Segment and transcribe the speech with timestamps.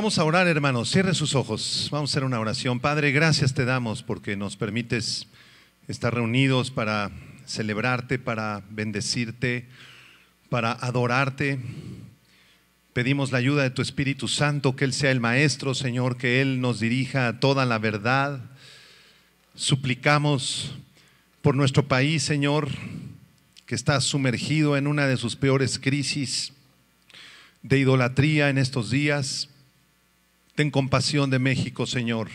[0.00, 0.88] Vamos a orar, hermanos.
[0.88, 1.90] Cierre sus ojos.
[1.92, 2.80] Vamos a hacer una oración.
[2.80, 5.26] Padre, gracias te damos porque nos permites
[5.88, 7.10] estar reunidos para
[7.44, 9.68] celebrarte, para bendecirte,
[10.48, 11.60] para adorarte.
[12.94, 16.62] Pedimos la ayuda de tu Espíritu Santo, que Él sea el Maestro, Señor, que Él
[16.62, 18.40] nos dirija a toda la verdad.
[19.54, 20.76] Suplicamos
[21.42, 22.70] por nuestro país, Señor,
[23.66, 26.54] que está sumergido en una de sus peores crisis
[27.62, 29.50] de idolatría en estos días.
[30.60, 32.28] Ten compasión de México, Señor.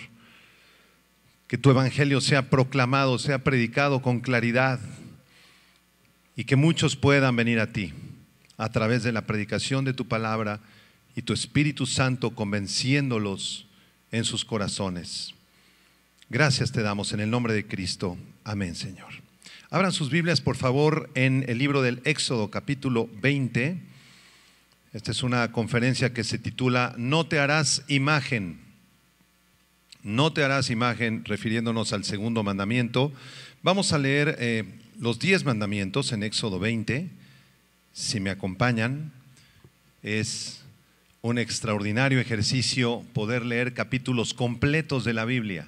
[1.47, 4.79] Que tu evangelio sea proclamado, sea predicado con claridad
[6.35, 7.93] y que muchos puedan venir a ti
[8.57, 10.59] a través de la predicación de tu palabra
[11.15, 13.67] y tu Espíritu Santo convenciéndolos
[14.11, 15.35] en sus corazones.
[16.27, 18.17] Gracias te damos en el nombre de Cristo.
[18.43, 19.09] Amén, Señor.
[19.69, 23.94] Abran sus Biblias, por favor, en el libro del Éxodo capítulo 20.
[24.95, 28.61] Esta es una conferencia que se titula No te harás imagen.
[30.03, 33.11] No te harás imagen, refiriéndonos al segundo mandamiento.
[33.61, 34.63] Vamos a leer eh,
[34.97, 37.09] los diez mandamientos en Éxodo 20.
[37.91, 39.11] Si me acompañan,
[40.01, 40.63] es
[41.21, 45.67] un extraordinario ejercicio poder leer capítulos completos de la Biblia.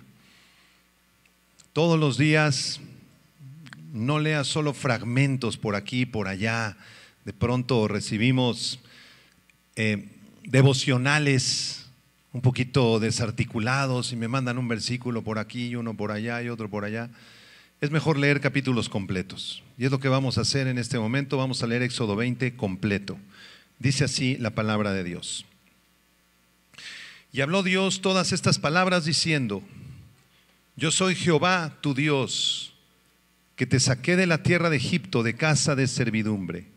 [1.74, 2.80] Todos los días,
[3.92, 6.78] no leas solo fragmentos por aquí, por allá.
[7.26, 8.80] De pronto recibimos
[9.78, 10.10] eh,
[10.44, 11.86] devocionales
[12.34, 16.50] un poquito desarticulados y me mandan un versículo por aquí y uno por allá y
[16.50, 17.12] otro por allá.
[17.80, 19.64] Es mejor leer capítulos completos.
[19.78, 21.38] Y es lo que vamos a hacer en este momento.
[21.38, 23.20] Vamos a leer Éxodo 20 completo.
[23.78, 25.46] Dice así la palabra de Dios.
[27.32, 29.62] Y habló Dios todas estas palabras diciendo,
[30.76, 32.74] yo soy Jehová tu Dios,
[33.56, 36.77] que te saqué de la tierra de Egipto, de casa de servidumbre.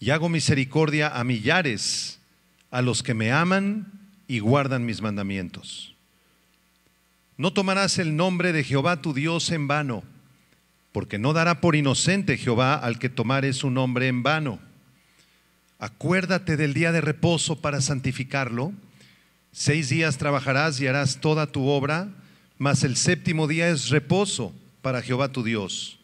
[0.00, 2.18] y hago misericordia a millares,
[2.70, 3.92] a los que me aman
[4.26, 5.94] y guardan mis mandamientos.
[7.36, 10.02] No tomarás el nombre de Jehová tu Dios en vano,
[10.92, 14.58] porque no dará por inocente Jehová al que tomare su nombre en vano.
[15.78, 18.72] Acuérdate del día de reposo para santificarlo.
[19.52, 22.08] Seis días trabajarás y harás toda tu obra,
[22.56, 25.98] mas el séptimo día es reposo para Jehová tu Dios.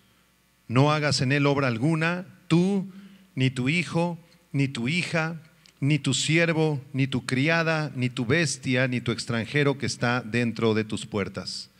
[0.68, 2.90] No hagas en él obra alguna, tú,
[3.36, 4.18] ni tu hijo,
[4.50, 5.40] ni tu hija,
[5.78, 10.74] ni tu siervo, ni tu criada, ni tu bestia, ni tu extranjero que está dentro
[10.74, 11.70] de tus puertas.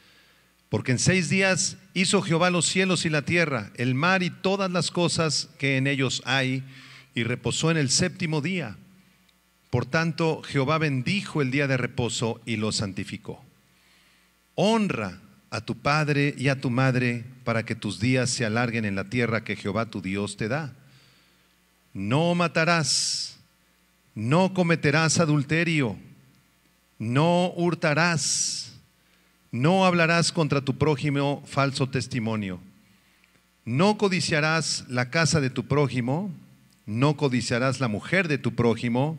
[0.69, 4.71] Porque en seis días hizo Jehová los cielos y la tierra, el mar y todas
[4.71, 6.63] las cosas que en ellos hay,
[7.15, 8.77] y reposó en el séptimo día.
[9.71, 13.43] Por tanto, Jehová bendijo el día de reposo y lo santificó.
[14.55, 18.95] Honra a tu padre y a tu madre para que tus días se alarguen en
[18.95, 20.75] la tierra que Jehová tu Dios te da
[21.97, 23.39] no matarás,
[24.15, 25.97] no cometerás adulterio,
[26.99, 28.75] no hurtarás,
[29.51, 32.61] no hablarás contra tu prójimo falso testimonio,
[33.65, 36.31] no codiciarás la casa de tu prójimo,
[36.85, 39.19] no codiciarás la mujer de tu prójimo,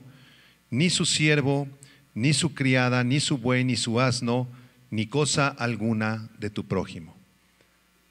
[0.69, 1.67] ni su siervo,
[2.13, 4.47] ni su criada, ni su buey, ni su asno,
[4.91, 7.16] ni cosa alguna de tu prójimo.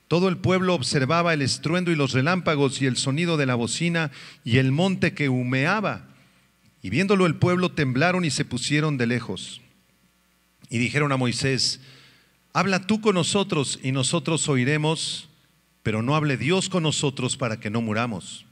[0.09, 4.13] Todo el pueblo observaba el estruendo y los relámpagos y el sonido de la bocina
[4.45, 6.07] y el monte que humeaba.
[6.81, 9.61] Y viéndolo el pueblo temblaron y se pusieron de lejos.
[10.71, 11.81] Y dijeron a Moisés,
[12.53, 15.29] habla tú con nosotros y nosotros oiremos,
[15.83, 18.47] pero no hable Dios con nosotros para que no muramos.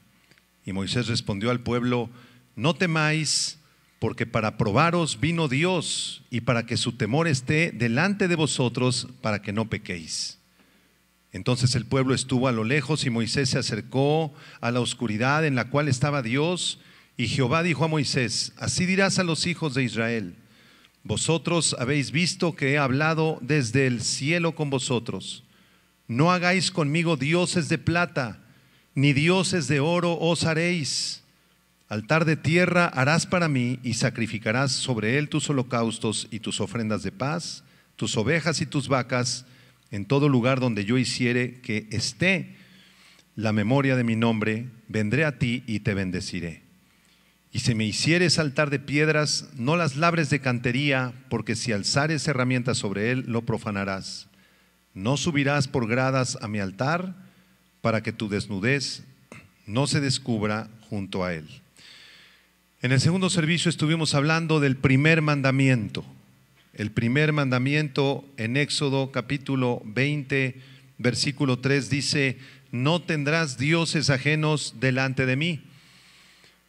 [0.65, 2.09] Y Moisés respondió al pueblo,
[2.55, 3.59] no temáis,
[3.99, 9.41] porque para probaros vino Dios y para que su temor esté delante de vosotros, para
[9.41, 10.39] que no pequéis.
[11.35, 15.55] Entonces el pueblo estuvo a lo lejos y Moisés se acercó a la oscuridad en
[15.55, 16.79] la cual estaba Dios
[17.17, 20.35] Y Jehová dijo a Moisés, así dirás a los hijos de Israel,
[21.03, 25.43] vosotros habéis visto que he hablado desde el cielo con vosotros.
[26.07, 28.39] No hagáis conmigo dioses de plata,
[28.93, 31.21] ni dioses de oro os haréis.
[31.89, 37.03] Altar de tierra harás para mí y sacrificarás sobre él tus holocaustos y tus ofrendas
[37.03, 37.65] de paz,
[37.97, 39.45] tus ovejas y tus vacas,
[39.91, 42.55] en todo lugar donde yo hiciere que esté
[43.35, 46.61] la memoria de mi nombre, vendré a ti y te bendeciré.
[47.51, 52.27] Y si me hicieres altar de piedras, no las labres de cantería, porque si alzares
[52.27, 54.27] herramientas sobre él, lo profanarás.
[54.93, 57.15] No subirás por gradas a mi altar,
[57.81, 59.03] para que tu desnudez
[59.67, 61.47] no se descubra junto a él.
[62.81, 66.05] En el segundo servicio estuvimos hablando del primer mandamiento.
[66.75, 70.59] El primer mandamiento en Éxodo capítulo 20,
[70.97, 72.37] versículo 3 dice,
[72.69, 75.61] no tendrás dioses ajenos delante de mí.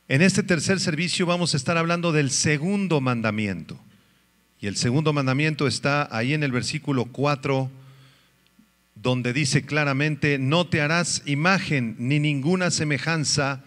[0.06, 3.80] En este tercer servicio vamos a estar hablando del segundo mandamiento.
[4.60, 7.68] Y el segundo mandamiento está ahí en el versículo 4,
[8.94, 13.64] donde dice claramente, no te harás imagen ni ninguna semejanza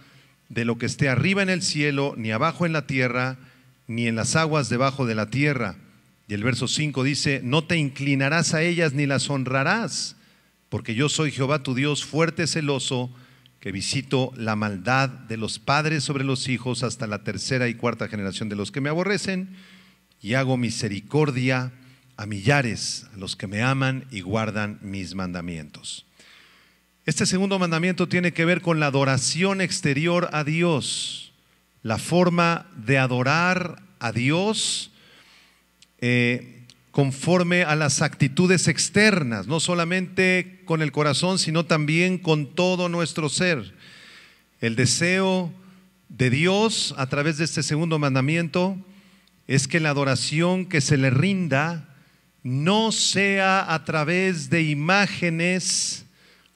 [0.47, 3.38] de lo que esté arriba en el cielo, ni abajo en la tierra,
[3.88, 5.75] ni en las aguas debajo de la tierra.
[6.29, 10.15] Y el verso 5 dice, no te inclinarás a ellas ni las honrarás,
[10.69, 13.09] porque yo soy Jehová tu Dios fuerte, celoso,
[13.59, 18.07] que visito la maldad de los padres sobre los hijos hasta la tercera y cuarta
[18.07, 19.55] generación de los que me aborrecen,
[20.21, 21.71] y hago misericordia
[22.15, 26.05] a millares, a los que me aman y guardan mis mandamientos.
[27.07, 31.33] Este segundo mandamiento tiene que ver con la adoración exterior a Dios,
[31.81, 34.91] la forma de adorar a Dios
[36.01, 42.90] eh, conforme a las actitudes externas, no solamente con el corazón, sino también con todo
[42.90, 43.74] nuestro ser.
[44.60, 45.54] El deseo
[46.10, 48.78] de Dios a través de este segundo mandamiento
[49.48, 51.96] es que la adoración que se le rinda
[52.44, 56.06] no sea a través de imágenes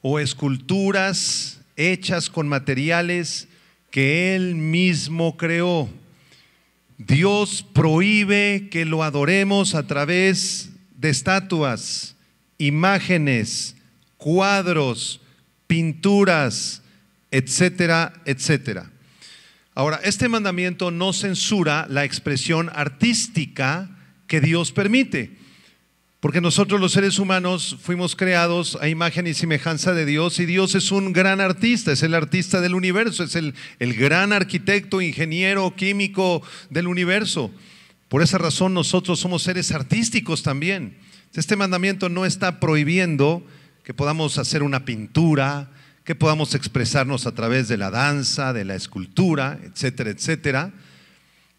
[0.02, 3.48] o esculturas hechas con materiales
[3.92, 5.90] que Él mismo creó
[6.98, 12.16] Dios prohíbe que lo adoremos a través de estatuas,
[12.58, 13.76] imágenes,
[14.18, 15.22] cuadros,
[15.68, 16.82] pinturas,
[17.32, 18.92] etcétera, etcétera.
[19.76, 23.90] Ahora, este mandamiento no censura la expresión artística
[24.28, 25.43] que Dios permite.
[26.24, 30.74] Porque nosotros los seres humanos fuimos creados a imagen y semejanza de Dios y Dios
[30.74, 35.76] es un gran artista, es el artista del universo, es el, el gran arquitecto, ingeniero,
[35.76, 37.52] químico del universo.
[38.08, 40.96] Por esa razón nosotros somos seres artísticos también.
[41.34, 43.46] Este mandamiento no está prohibiendo
[43.84, 45.72] que podamos hacer una pintura,
[46.06, 50.72] que podamos expresarnos a través de la danza, de la escultura, etcétera, etcétera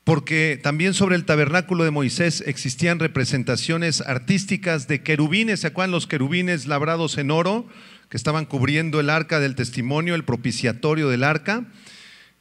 [0.04, 6.06] porque también sobre el tabernáculo de Moisés existían representaciones artísticas de querubines, ¿se acuerdan los
[6.06, 7.66] querubines labrados en oro
[8.10, 11.64] que estaban cubriendo el arca del testimonio, el propiciatorio del arca?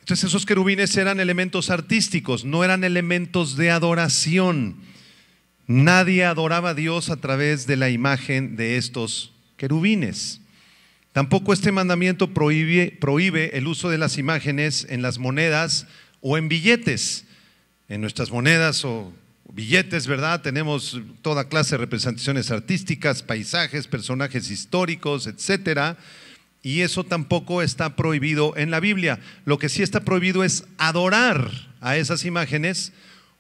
[0.01, 4.75] Entonces esos querubines eran elementos artísticos, no eran elementos de adoración.
[5.66, 10.42] Nadie adoraba a Dios a través de la imagen de estos querubines.
[11.13, 15.88] Tampoco este mandamiento prohíbe, prohíbe el uso de las imágenes en las monedas
[16.19, 17.25] o en billetes
[17.94, 19.13] en nuestras monedas o
[19.52, 20.42] billetes, ¿verdad?
[20.42, 25.97] Tenemos toda clase de representaciones artísticas, paisajes, personajes históricos, etcétera.
[26.64, 29.19] Y eso tampoco está prohibido en la Biblia.
[29.45, 32.94] Lo que sí está prohibido es adorar a esas imágenes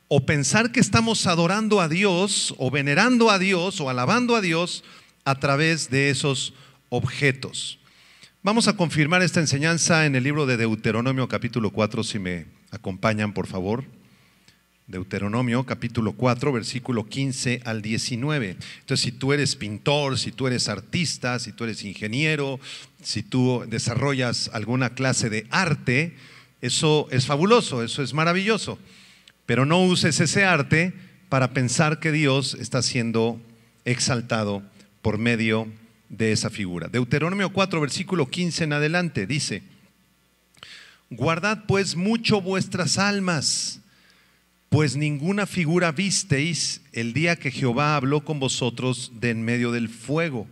[0.07, 4.83] o pensar que estamos adorando a Dios o venerando a Dios o alabando a Dios
[5.25, 6.53] a través de esos
[6.89, 7.79] objetos.
[8.43, 13.33] Vamos a confirmar esta enseñanza en el libro de Deuteronomio capítulo 4, si me acompañan,
[13.33, 14.02] por favor.
[14.87, 18.57] Deuteronomio capítulo 4, versículo 15 al 19.
[18.81, 22.59] Entonces, si tú eres pintor, si tú eres artista, si tú eres ingeniero,
[23.01, 26.15] si tú desarrollas alguna clase de arte,
[26.61, 28.77] eso es fabuloso, eso es maravilloso.
[29.45, 30.93] Pero no uses ese arte
[31.29, 33.39] para pensar que Dios está siendo
[33.85, 34.63] exaltado
[35.01, 35.67] por medio
[36.09, 36.89] de esa figura.
[36.89, 39.63] Deuteronomio 4, versículo 15 en adelante, dice,
[41.09, 43.79] guardad pues mucho vuestras almas
[44.73, 49.87] pues ninguna figura visteis el día que Jehová habló con vosotros de en medio del
[49.87, 50.47] fuego,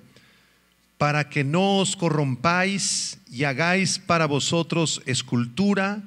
[0.99, 6.03] para que no os corrompáis y hagáis para vosotros escultura,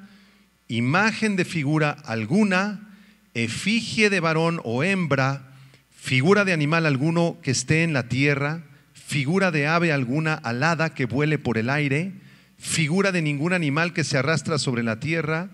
[0.69, 2.97] imagen de figura alguna,
[3.33, 5.51] efigie de varón o hembra,
[5.93, 11.05] figura de animal alguno que esté en la tierra, figura de ave alguna alada que
[11.05, 12.13] vuele por el aire,
[12.57, 15.49] figura de ningún animal que se arrastra sobre la tierra,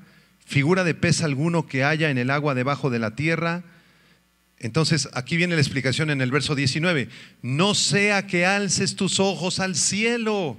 [0.52, 3.64] figura de pez alguno que haya en el agua debajo de la tierra.
[4.60, 7.08] Entonces, aquí viene la explicación en el verso 19.
[7.42, 10.58] No sea que alces tus ojos al cielo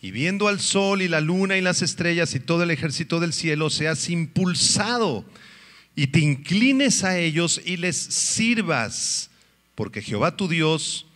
[0.00, 3.34] y viendo al sol y la luna y las estrellas y todo el ejército del
[3.34, 5.26] cielo, seas impulsado
[5.94, 9.30] y te inclines a ellos y les sirvas,
[9.74, 11.06] porque Jehová tu Dios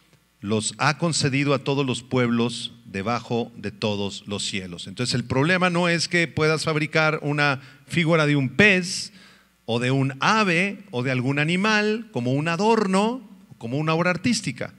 [0.42, 4.86] los ha concedido a todos los pueblos debajo de todos los cielos.
[4.86, 9.12] Entonces el problema no es que puedas fabricar una figura de un pez
[9.64, 13.28] o de un ave o de algún animal como un adorno,
[13.58, 14.72] como una obra artística.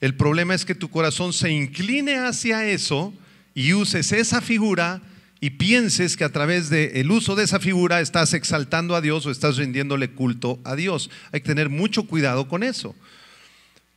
[0.00, 3.12] El problema es que tu corazón se incline hacia eso
[3.54, 5.02] y uses esa figura
[5.40, 9.30] y pienses que a través del uso de esa figura estás exaltando a Dios o
[9.30, 11.10] estás rindiéndole culto a Dios.
[11.32, 12.94] Hay que tener mucho cuidado con eso.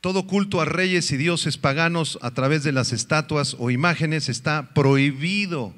[0.04, 4.74] Todo culto a reyes y dioses paganos a través de las estatuas o imágenes está
[4.74, 5.74] prohibido,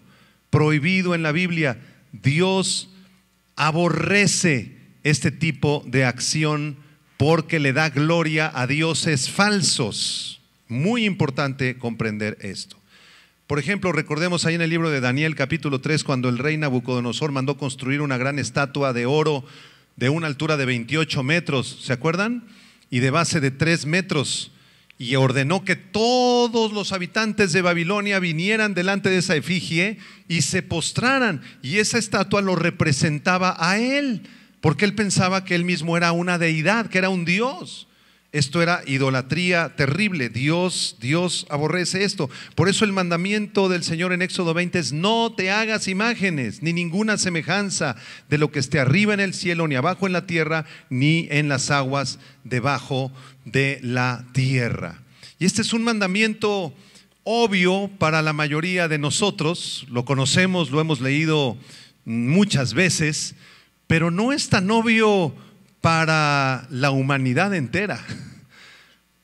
[0.50, 1.78] prohibido en la Biblia.
[2.10, 2.90] Dios
[3.54, 6.76] aborrece este tipo de acción
[7.18, 10.40] porque le da gloria a dioses falsos.
[10.66, 12.76] Muy importante comprender esto.
[13.46, 17.30] Por ejemplo, recordemos ahí en el libro de Daniel capítulo 3, cuando el rey Nabucodonosor
[17.30, 19.44] mandó construir una gran estatua de oro
[19.94, 22.42] de una altura de 28 metros, ¿se acuerdan?
[22.90, 24.52] Y de base de 3 metros.
[24.98, 30.62] Y ordenó que todos los habitantes de Babilonia vinieran delante de esa efigie y se
[30.62, 31.42] postraran.
[31.62, 34.22] Y esa estatua lo representaba a él,
[34.60, 37.88] porque él pensaba que él mismo era una deidad, que era un dios.
[38.32, 40.28] Esto era idolatría terrible.
[40.28, 42.28] Dios, Dios aborrece esto.
[42.54, 46.72] Por eso el mandamiento del Señor en Éxodo 20 es no te hagas imágenes, ni
[46.72, 47.96] ninguna semejanza
[48.28, 51.48] de lo que esté arriba en el cielo, ni abajo en la tierra, ni en
[51.48, 53.12] las aguas debajo
[53.44, 55.02] de la tierra.
[55.38, 56.74] Y este es un mandamiento
[57.24, 59.86] obvio para la mayoría de nosotros.
[59.90, 61.56] Lo conocemos, lo hemos leído
[62.04, 63.34] muchas veces,
[63.86, 65.34] pero no es tan obvio
[65.86, 68.00] para la humanidad entera.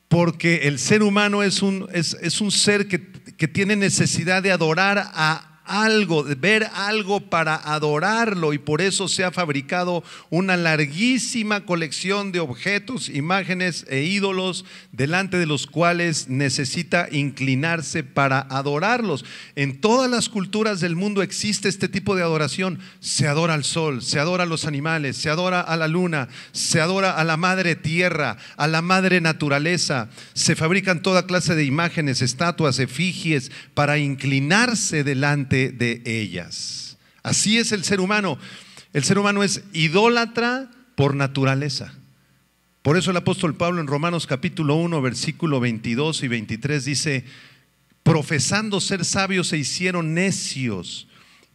[0.07, 4.53] Porque el ser humano es un, es, es un ser que, que tiene necesidad de
[4.53, 11.65] adorar a algo, ver algo para adorarlo y por eso se ha fabricado una larguísima
[11.65, 19.25] colección de objetos, imágenes e ídolos delante de los cuales necesita inclinarse para adorarlos.
[19.57, 22.79] En todas las culturas del mundo existe este tipo de adoración.
[23.01, 26.83] Se adora al sol, se adora a los animales, se adora a la luna, se
[26.83, 30.11] adora a la madre tierra, a la madre naturaleza.
[30.35, 36.97] Se fabrican toda clase de imágenes, estatuas, efigies para inclinarse delante de ellas.
[37.23, 38.39] Así es el ser humano.
[38.93, 41.95] El ser humano es idólatra por naturaleza.
[42.83, 47.25] Por eso el apóstol Pablo en Romanos capítulo 1, versículo 22 y 23 dice,
[48.03, 51.07] profesando ser sabios se hicieron necios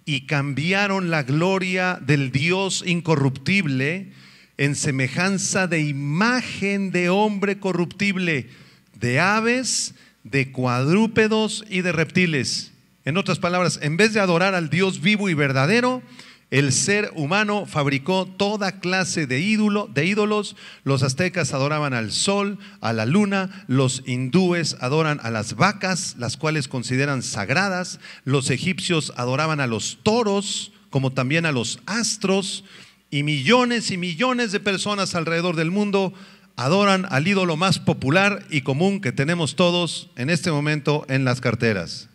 [0.06, 4.14] y cambiaron la gloria del Dios incorruptible
[4.58, 8.50] en semejanza de imagen de hombre corruptible,
[8.96, 12.72] de aves, de cuadrúpedos y de reptiles.
[13.08, 16.04] En otras palabras, en vez de adorar al Dios vivo y verdadero,
[16.52, 20.58] el ser humano fabricó toda clase de, ídolo, de ídolos.
[20.84, 23.64] Los aztecas adoraban al sol, a la luna.
[23.68, 28.02] Los hindúes adoran a las vacas, las cuales consideran sagradas.
[28.26, 32.66] Los egipcios adoraban a los toros, como también a los astros.
[33.10, 36.14] Y millones y millones de personas alrededor del mundo
[36.58, 41.40] adoran al ídolo más popular y común que tenemos todos en este momento en las
[41.40, 42.10] carteras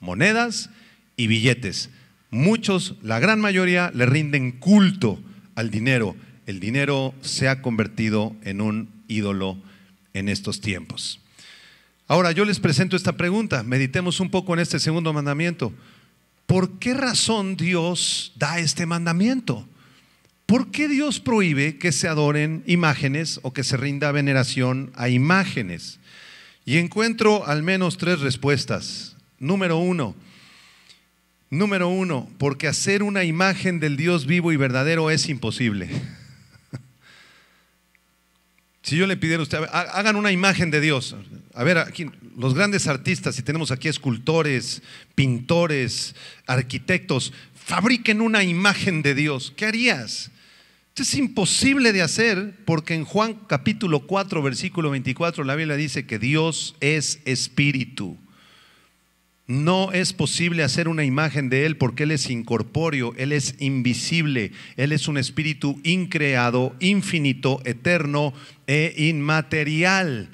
[0.00, 0.70] monedas
[1.16, 1.90] y billetes.
[2.30, 5.20] Muchos, la gran mayoría, le rinden culto
[5.54, 6.16] al dinero.
[6.46, 9.58] El dinero se ha convertido en un ídolo
[10.14, 11.20] en estos tiempos.
[12.08, 15.72] Ahora yo les presento esta pregunta, meditemos un poco en este segundo mandamiento.
[16.46, 19.66] ¿Por qué razón Dios da este mandamiento?
[20.46, 25.98] ¿Por qué Dios prohíbe que se adoren imágenes o que se rinda veneración a imágenes?
[26.64, 29.15] Y encuentro al menos tres respuestas.
[29.38, 30.14] Número uno,
[31.50, 35.88] número uno, porque hacer una imagen del Dios vivo y verdadero es imposible.
[38.82, 41.16] Si yo le pidiera a usted, hagan una imagen de Dios.
[41.54, 44.80] A ver, aquí, los grandes artistas, si tenemos aquí escultores,
[45.16, 46.14] pintores,
[46.46, 49.52] arquitectos, fabriquen una imagen de Dios.
[49.56, 50.30] ¿Qué harías?
[50.90, 56.06] Esto es imposible de hacer porque en Juan capítulo 4, versículo 24, la Biblia dice
[56.06, 58.16] que Dios es espíritu.
[59.48, 64.50] No es posible hacer una imagen de Él porque Él es incorpóreo, Él es invisible,
[64.76, 68.32] Él es un espíritu increado, infinito, eterno
[68.66, 70.30] e inmaterial.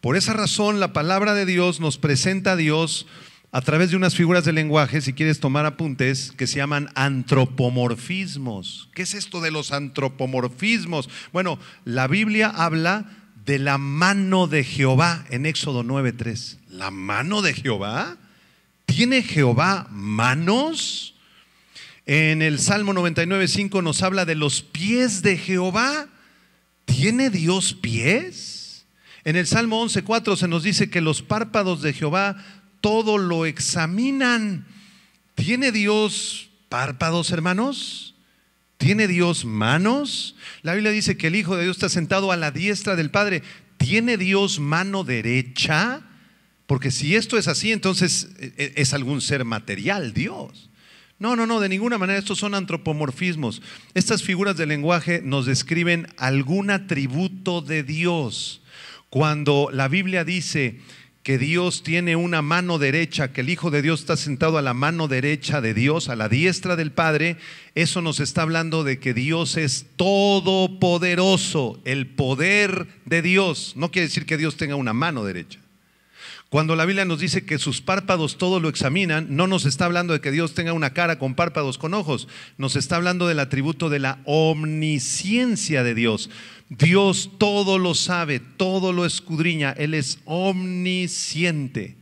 [0.00, 3.06] Por esa razón la palabra de Dios nos presenta a Dios
[3.52, 8.90] a través de unas figuras de lenguaje, si quieres tomar apuntes, que se llaman antropomorfismos.
[8.92, 11.08] ¿Qué es esto de los antropomorfismos?
[11.32, 13.06] Bueno, la Biblia habla
[13.46, 16.58] de la mano de Jehová en Éxodo 9:3.
[16.68, 18.18] ¿La mano de Jehová?
[18.98, 21.14] ¿Tiene Jehová manos?
[22.04, 26.08] En el Salmo 99:5 nos habla de los pies de Jehová.
[26.84, 28.86] ¿Tiene Dios pies?
[29.22, 32.44] En el Salmo 11:4 se nos dice que los párpados de Jehová
[32.80, 34.66] todo lo examinan.
[35.36, 38.16] ¿Tiene Dios párpados, hermanos?
[38.78, 40.34] ¿Tiene Dios manos?
[40.62, 43.44] La Biblia dice que el Hijo de Dios está sentado a la diestra del Padre.
[43.76, 46.02] ¿Tiene Dios mano derecha?
[46.68, 50.68] Porque si esto es así, entonces e, e, es algún ser material, Dios.
[51.18, 53.62] No, no, no, de ninguna manera estos son antropomorfismos.
[53.94, 58.60] Estas figuras de lenguaje nos describen algún atributo de Dios.
[59.08, 60.78] Cuando la Biblia dice
[61.22, 64.74] que Dios tiene una mano derecha, que el Hijo de Dios está sentado a la
[64.74, 67.38] mano derecha de Dios, a la diestra del Padre,
[67.76, 73.72] eso nos está hablando de que Dios es todopoderoso, el poder de Dios.
[73.74, 75.60] No quiere decir que Dios tenga una mano derecha.
[76.50, 80.14] Cuando la Biblia nos dice que sus párpados todo lo examinan, no nos está hablando
[80.14, 82.26] de que Dios tenga una cara con párpados, con ojos,
[82.56, 86.30] nos está hablando del atributo de la omnisciencia de Dios.
[86.70, 91.96] Dios todo lo sabe, todo lo escudriña, Él es omnisciente.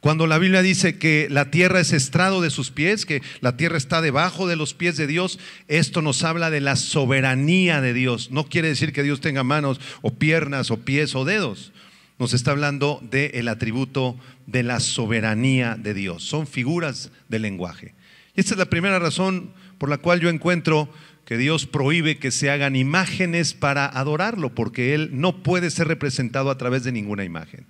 [0.00, 3.76] Cuando la Biblia dice que la tierra es estrado de sus pies, que la tierra
[3.76, 5.38] está debajo de los pies de Dios,
[5.68, 8.32] esto nos habla de la soberanía de Dios.
[8.32, 11.72] No quiere decir que Dios tenga manos o piernas o pies o dedos
[12.18, 16.22] nos está hablando del atributo de la soberanía de Dios.
[16.22, 17.94] Son figuras del lenguaje.
[18.34, 20.90] Y esta es la primera razón por la cual yo encuentro
[21.24, 26.50] que Dios prohíbe que se hagan imágenes para adorarlo, porque Él no puede ser representado
[26.50, 27.66] a través de ninguna imagen.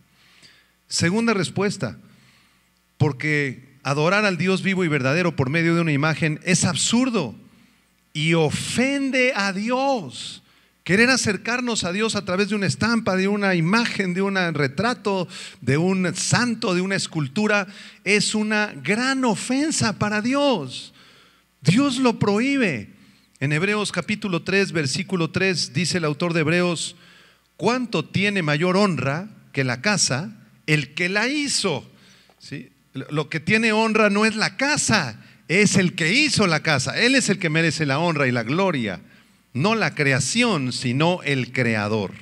[0.89, 1.99] Segunda respuesta,
[2.99, 7.35] porque adorar al Dios vivo y verdadero por medio de una imagen es absurdo
[8.13, 10.43] y ofende a Dios.
[10.87, 15.27] Querer acercarnos a Dios a través de una estampa, de una imagen, de un retrato,
[15.61, 17.67] de un santo, de una escultura,
[18.05, 20.95] es una gran ofensa para Dios.
[21.61, 22.91] Dios lo prohíbe.
[23.41, 26.95] En Hebreos capítulo 3, versículo 3, dice el autor de Hebreos,
[27.57, 30.37] ¿cuánto tiene mayor honra que la casa
[30.69, 31.85] el que la hizo?
[32.39, 32.71] ¿Sí?
[32.93, 36.97] Lo que tiene honra no es la casa, es el que hizo la casa.
[36.97, 39.01] Él es el que merece la honra y la gloria
[39.57, 42.13] no la creación, sino el creador.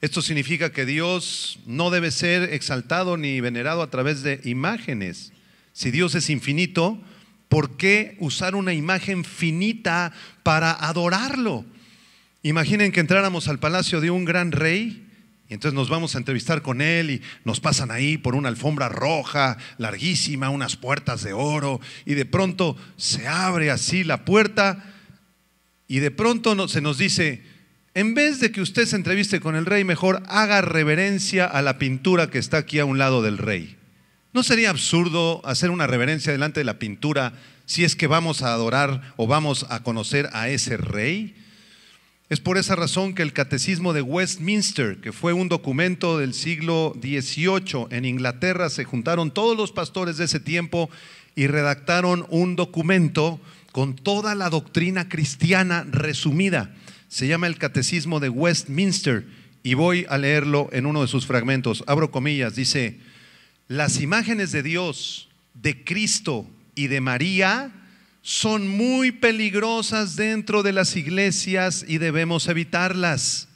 [0.00, 5.32] Esto significa que Dios no debe ser exaltado ni venerado a través de imágenes.
[5.72, 7.00] Si Dios es infinito,
[7.48, 10.12] ¿por qué usar una imagen finita
[10.44, 11.64] para adorarlo?
[12.42, 15.08] Imaginen que entráramos al palacio de un gran rey
[15.48, 18.88] y entonces nos vamos a entrevistar con él y nos pasan ahí por una alfombra
[18.88, 24.93] roja, larguísima, unas puertas de oro y de pronto se abre así la puerta
[25.88, 27.42] y de pronto se nos dice,
[27.94, 31.78] en vez de que usted se entreviste con el rey, mejor haga reverencia a la
[31.78, 33.76] pintura que está aquí a un lado del rey.
[34.32, 37.34] ¿No sería absurdo hacer una reverencia delante de la pintura
[37.66, 41.36] si es que vamos a adorar o vamos a conocer a ese rey?
[42.30, 46.94] Es por esa razón que el Catecismo de Westminster, que fue un documento del siglo
[47.00, 50.90] XVIII en Inglaterra, se juntaron todos los pastores de ese tiempo
[51.36, 53.38] y redactaron un documento
[53.74, 56.72] con toda la doctrina cristiana resumida.
[57.08, 59.26] Se llama el Catecismo de Westminster
[59.64, 61.82] y voy a leerlo en uno de sus fragmentos.
[61.88, 63.00] Abro comillas, dice,
[63.66, 67.72] las imágenes de Dios, de Cristo y de María
[68.22, 73.48] son muy peligrosas dentro de las iglesias y debemos evitarlas.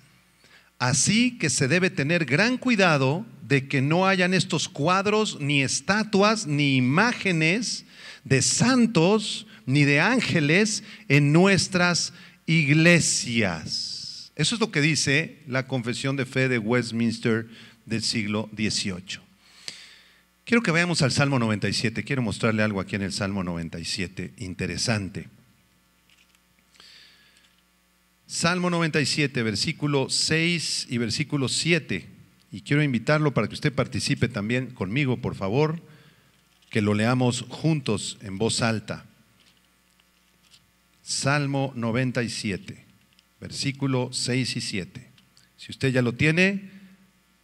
[0.81, 6.49] Así que se debe tener gran cuidado de que no hayan estos cuadros, ni estatuas,
[6.49, 7.85] ni imágenes
[8.25, 12.15] de santos ni de ángeles en nuestras
[12.47, 14.33] iglesias.
[14.35, 17.47] Eso es lo que dice la confesión de fe de Westminster
[17.85, 19.21] del siglo XVIII.
[20.47, 22.03] Quiero que vayamos al Salmo 97.
[22.03, 25.29] Quiero mostrarle algo aquí en el Salmo 97 interesante.
[28.27, 32.07] Salmo 97, versículo 6 y versículo 7.
[32.53, 35.83] Y quiero invitarlo para que usted participe también conmigo, por favor,
[36.71, 39.05] que lo leamos juntos en voz alta.
[41.09, 42.85] Salmo 97,
[43.41, 45.11] versículo 6 y 7.
[45.57, 46.69] Si usted ya lo tiene,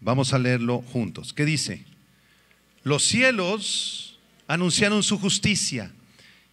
[0.01, 1.33] vamos a leerlo juntos.
[1.33, 1.83] ¿Qué dice?
[2.83, 5.91] Los cielos anunciaron su justicia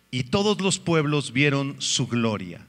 [0.10, 2.66] y todos los pueblos vieron su gloria.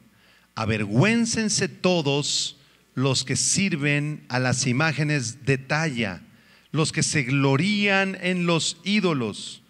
[0.57, 2.57] Avergüéncense todos
[2.97, 6.21] los que sirven a las imágenes de talla,
[6.73, 9.63] los que se glorían en los ídolos.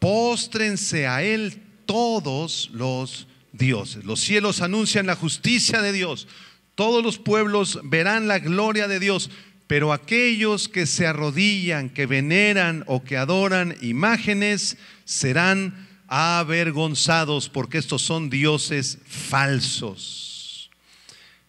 [0.00, 4.04] Póstrense a Él todos los dioses.
[4.04, 6.28] Los cielos anuncian la justicia de Dios.
[6.74, 9.30] Todos los pueblos verán la gloria de Dios.
[9.66, 18.02] Pero aquellos que se arrodillan, que veneran o que adoran imágenes, serán avergonzados porque estos
[18.02, 20.70] son dioses falsos.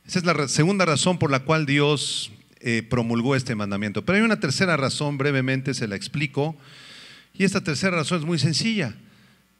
[0.06, 4.06] Esa es la segunda razón por la cual Dios eh, promulgó este mandamiento.
[4.06, 6.56] Pero hay una tercera razón, brevemente se la explico.
[7.34, 8.96] Y esta tercera razón es muy sencilla.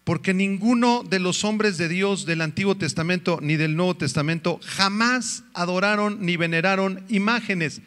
[0.04, 5.44] Porque ninguno de los hombres de Dios del Antiguo Testamento ni del Nuevo Testamento jamás
[5.54, 7.82] adoraron ni veneraron imágenes.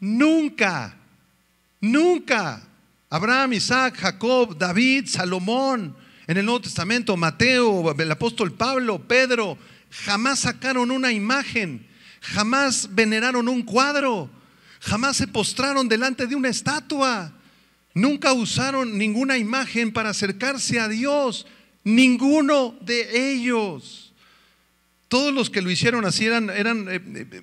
[0.00, 0.96] Nunca,
[1.80, 2.66] nunca.
[3.08, 5.96] Abraham, Isaac, Jacob, David, Salomón,
[6.28, 9.58] en el Nuevo Testamento, Mateo, el apóstol Pablo, Pedro,
[9.90, 11.84] jamás sacaron una imagen,
[12.20, 14.30] jamás veneraron un cuadro,
[14.78, 17.32] jamás se postraron delante de una estatua,
[17.94, 21.48] nunca usaron ninguna imagen para acercarse a Dios,
[21.84, 24.12] ninguno de ellos.
[25.08, 26.62] Todos los que lo hicieron así eran, eh,
[26.96, 27.42] eh,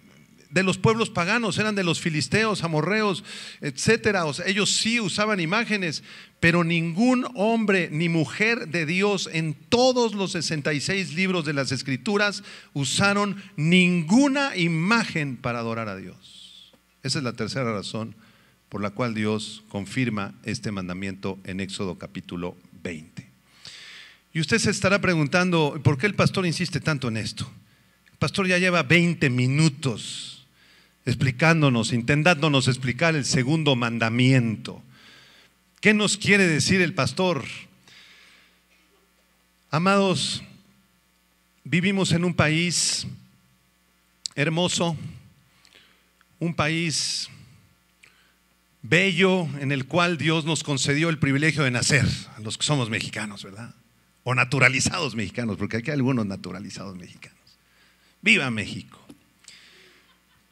[0.50, 3.23] de los pueblos paganos, eran de los filisteos, amorreos,
[3.60, 4.26] etcétera.
[4.26, 6.04] O sea, ellos sí usaban imágenes,
[6.39, 12.43] pero ningún hombre ni mujer de Dios en todos los 66 libros de las Escrituras
[12.73, 16.73] usaron ninguna imagen para adorar a Dios.
[17.04, 18.15] Esa es la tercera razón
[18.69, 23.26] por la cual Dios confirma este mandamiento en Éxodo capítulo 20.
[24.38, 27.52] Y usted se estará preguntando, ¿por qué el pastor insiste tanto en esto?
[28.12, 30.45] El pastor ya lleva 20 minutos
[31.08, 34.84] explicándonos, intentándonos explicar el segundo mandamiento.
[35.82, 37.45] ¿Qué nos quiere decir el pastor?
[39.71, 40.43] Amados,
[41.63, 43.08] vivimos en un país
[44.36, 44.95] hermoso,
[46.38, 47.28] un país
[48.84, 52.91] bello en el cual Dios nos concedió el privilegio de nacer, a los que somos
[52.91, 53.73] mexicanos, ¿verdad?
[54.29, 57.39] O naturalizados mexicanos, porque aquí hay algunos naturalizados mexicanos.
[58.21, 58.99] Viva México.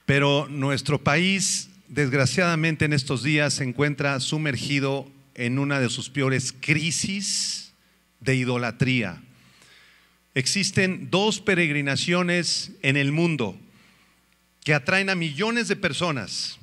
[0.05, 6.53] Pero nuestro país, desgraciadamente en estos días, se encuentra sumergido en una de sus peores
[6.57, 7.73] crisis
[8.21, 9.21] de idolatría.
[10.35, 13.59] Existen dos peregrinaciones en el mundo
[14.63, 16.59] que atraen a millones de personas.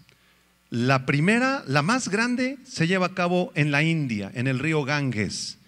[0.70, 4.83] La primera, la más grande, se lleva a cabo en la India, en el río
[4.85, 5.59] Ganges,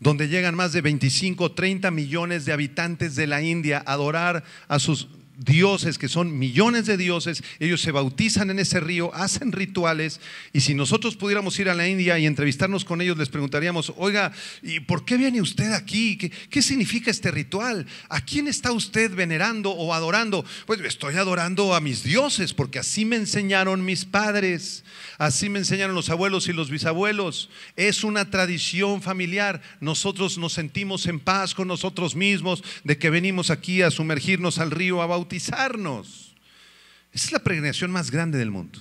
[0.00, 4.78] donde llegan más de 25, 30 millones de habitantes de la India a adorar a
[4.78, 10.20] sus dioses, que son millones de dioses, ellos se bautizan en ese río, hacen rituales,
[10.52, 14.32] y si nosotros pudiéramos ir a la India y entrevistarnos con ellos, les preguntaríamos, oiga,
[14.62, 16.16] ¿y por qué viene usted aquí?
[16.16, 17.86] ¿Qué, qué significa este ritual?
[18.08, 20.44] ¿A quién está usted venerando o adorando?
[20.66, 24.84] Pues estoy adorando a mis dioses, porque así me enseñaron mis padres,
[25.18, 27.48] así me enseñaron los abuelos y los bisabuelos.
[27.76, 29.62] Es una tradición familiar.
[29.80, 34.72] Nosotros nos sentimos en paz con nosotros mismos de que venimos aquí a sumergirnos al
[34.72, 38.80] río a bautizar esa es la peregrinación más grande del mundo.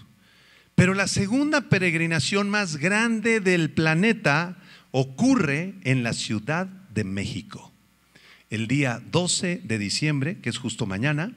[0.75, 4.57] Pero la segunda peregrinación más grande del planeta
[4.91, 7.73] ocurre en la Ciudad de México.
[8.49, 11.33] El día 12 de diciembre, que es justo mañana,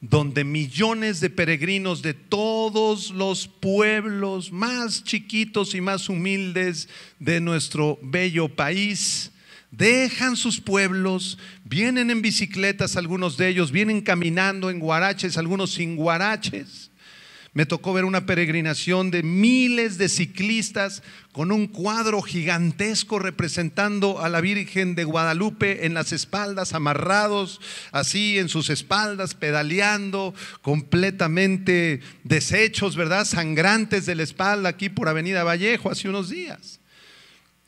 [0.00, 7.98] donde millones de peregrinos de todos los pueblos más chiquitos y más humildes de nuestro
[8.02, 9.30] bello país
[9.70, 15.96] dejan sus pueblos, vienen en bicicletas algunos de ellos, vienen caminando en guaraches, algunos sin
[15.96, 16.90] guaraches.
[17.52, 21.02] Me tocó ver una peregrinación de miles de ciclistas
[21.32, 28.38] con un cuadro gigantesco representando a la Virgen de Guadalupe en las espaldas, amarrados así
[28.38, 33.24] en sus espaldas, pedaleando, completamente deshechos, ¿verdad?
[33.24, 36.79] Sangrantes de la espalda aquí por Avenida Vallejo hace unos días.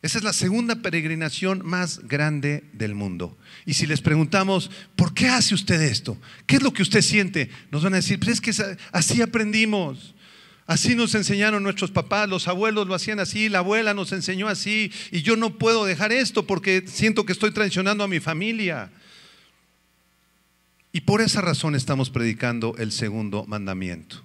[0.03, 3.39] Esa es la segunda peregrinación más grande del mundo.
[3.65, 6.21] Y si les preguntamos, ¿por qué hace usted esto?
[6.47, 7.51] ¿Qué es lo que usted siente?
[7.71, 10.15] Nos van a decir, pues es que así aprendimos.
[10.67, 14.93] Así nos enseñaron nuestros papás, los abuelos lo hacían así, la abuela nos enseñó así,
[15.11, 18.91] y yo no puedo dejar esto porque siento que estoy traicionando a mi familia.
[20.93, 24.23] Y por esa razón estamos predicando el segundo mandamiento.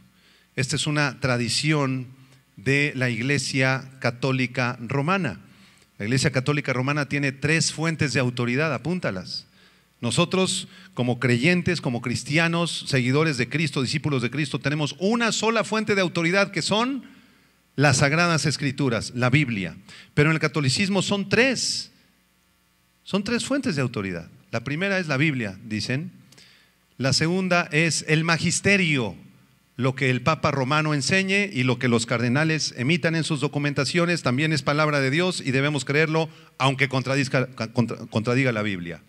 [0.55, 2.07] Esta es una tradición
[2.55, 5.39] de la Iglesia Católica Romana.
[5.97, 9.47] La Iglesia Católica Romana tiene tres fuentes de autoridad, apúntalas.
[9.99, 15.95] Nosotros, como creyentes, como cristianos, seguidores de Cristo, discípulos de Cristo, tenemos una sola fuente
[15.95, 17.03] de autoridad que son
[17.75, 19.75] las sagradas escrituras, la Biblia.
[20.13, 21.91] Pero en el catolicismo son tres.
[23.03, 24.29] Son tres fuentes de autoridad.
[24.51, 26.11] La primera es la Biblia, dicen.
[26.97, 29.15] La segunda es el magisterio,
[29.77, 34.23] lo que el Papa romano enseñe y lo que los cardenales emitan en sus documentaciones
[34.23, 39.03] también es palabra de Dios y debemos creerlo, aunque contradiga la Biblia.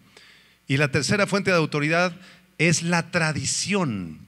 [0.68, 2.14] Y la tercera fuente de autoridad
[2.59, 4.18] es la tradición.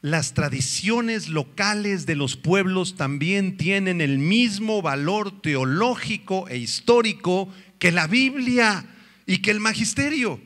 [0.00, 7.90] Las tradiciones locales de los pueblos también tienen el mismo valor teológico e histórico que
[7.90, 8.86] la Biblia
[9.26, 10.40] y que el magisterio.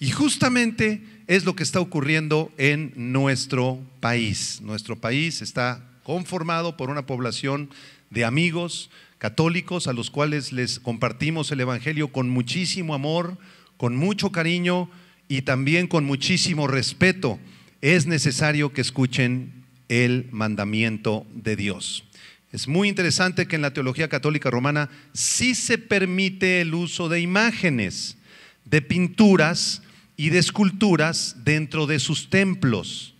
[0.00, 4.60] Y justamente es lo que está ocurriendo en nuestro país.
[4.62, 7.70] Nuestro país está conformado por una población
[8.10, 13.38] de amigos católicos a los cuales les compartimos el Evangelio con muchísimo amor,
[13.76, 14.90] con mucho cariño
[15.28, 17.38] y también con muchísimo respeto.
[17.80, 22.04] Es necesario que escuchen el mandamiento de Dios.
[22.52, 27.20] Es muy interesante que en la teología católica romana sí se permite el uso de
[27.20, 28.18] imágenes,
[28.64, 29.82] de pinturas,
[30.22, 33.16] y de esculturas dentro de sus templos.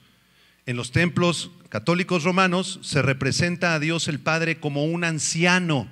[0.67, 5.89] En los templos católicos romanos se representa a Dios el Padre como un anciano.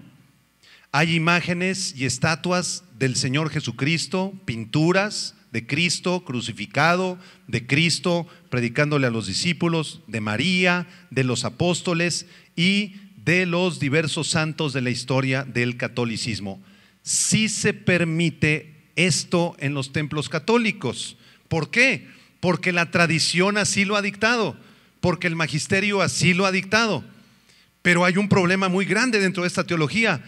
[0.92, 7.18] Hay imágenes y estatuas del Señor Jesucristo, pinturas de Cristo crucificado,
[7.48, 14.28] de Cristo predicándole a los discípulos, de María, de los apóstoles y de los diversos
[14.28, 16.62] santos de la historia del catolicismo.
[17.02, 21.16] Si se permite esto en los templos católicos.
[21.48, 22.08] ¿Por qué?
[22.40, 24.56] Porque la tradición así lo ha dictado,
[25.00, 27.04] porque el magisterio así lo ha dictado.
[27.82, 30.22] Pero hay un problema muy grande dentro de esta teología,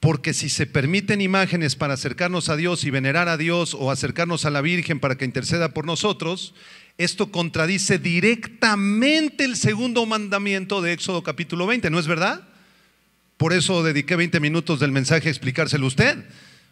[0.00, 4.44] porque si se permiten imágenes para acercarnos a Dios y venerar a Dios o acercarnos
[4.44, 6.54] a la Virgen para que interceda por nosotros,
[6.98, 12.46] esto contradice directamente el segundo mandamiento de Éxodo capítulo 20, ¿no es verdad?
[13.36, 16.24] Por eso dediqué 20 minutos del mensaje a explicárselo a usted,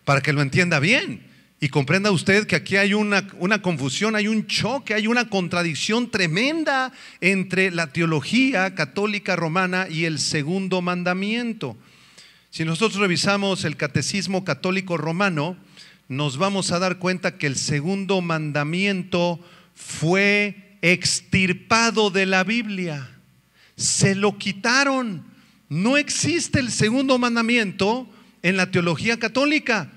[0.05, 1.36] para que lo entienda bien.
[1.59, 6.11] Y comprenda usted que aquí hay una, una, confusión, hay un choque, hay una contradicción
[6.11, 6.93] tremenda
[7.23, 11.77] entre la teología católica romana y el segundo mandamiento.
[12.51, 15.57] Si nosotros revisamos el catecismo católico romano,
[16.09, 19.41] nos vamos a dar cuenta que el segundo mandamiento
[19.75, 23.11] fue extirpado de la Biblia.
[23.77, 25.25] Se lo quitaron.
[25.69, 28.09] No existe el segundo mandamiento
[28.43, 29.91] en la teología católica.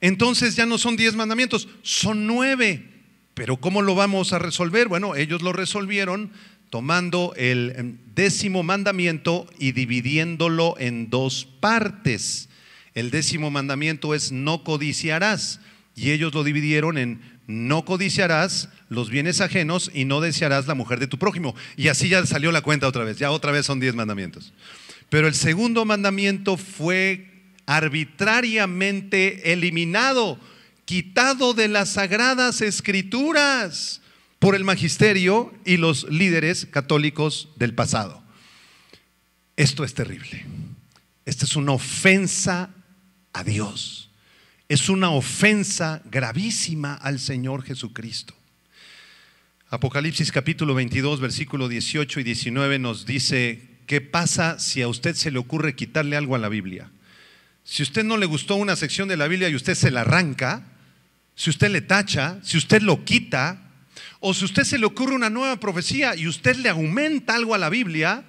[0.00, 2.86] Entonces ya no son diez mandamientos, son nueve.
[3.34, 4.88] Pero ¿cómo lo vamos a resolver?
[4.88, 6.32] Bueno, ellos lo resolvieron
[6.70, 12.48] tomando el em, décimo mandamiento y dividiéndolo en dos partes.
[12.94, 15.60] El décimo mandamiento es no codiciarás
[15.94, 21.00] y ellos lo dividieron en no codiciarás los bienes ajenos y no desearás la mujer
[21.00, 21.54] de tu prójimo.
[21.76, 24.52] Y así ya salió la cuenta otra vez, ya otra vez son diez mandamientos.
[25.08, 27.29] Pero el segundo mandamiento fue
[27.70, 30.40] arbitrariamente eliminado,
[30.86, 34.02] quitado de las sagradas escrituras
[34.40, 38.24] por el magisterio y los líderes católicos del pasado.
[39.56, 40.44] Esto es terrible.
[41.24, 42.70] Esta es una ofensa
[43.32, 44.10] a Dios.
[44.68, 48.34] Es una ofensa gravísima al Señor Jesucristo.
[49.68, 55.30] Apocalipsis capítulo 22, versículo 18 y 19 nos dice, ¿qué pasa si a usted se
[55.30, 56.90] le ocurre quitarle algo a la Biblia?
[57.64, 60.66] Si usted no le gustó una sección de la Biblia y usted se la arranca,
[61.34, 63.70] si usted le tacha, si usted lo quita,
[64.20, 67.58] o si usted se le ocurre una nueva profecía y usted le aumenta algo a
[67.58, 68.24] la Biblia,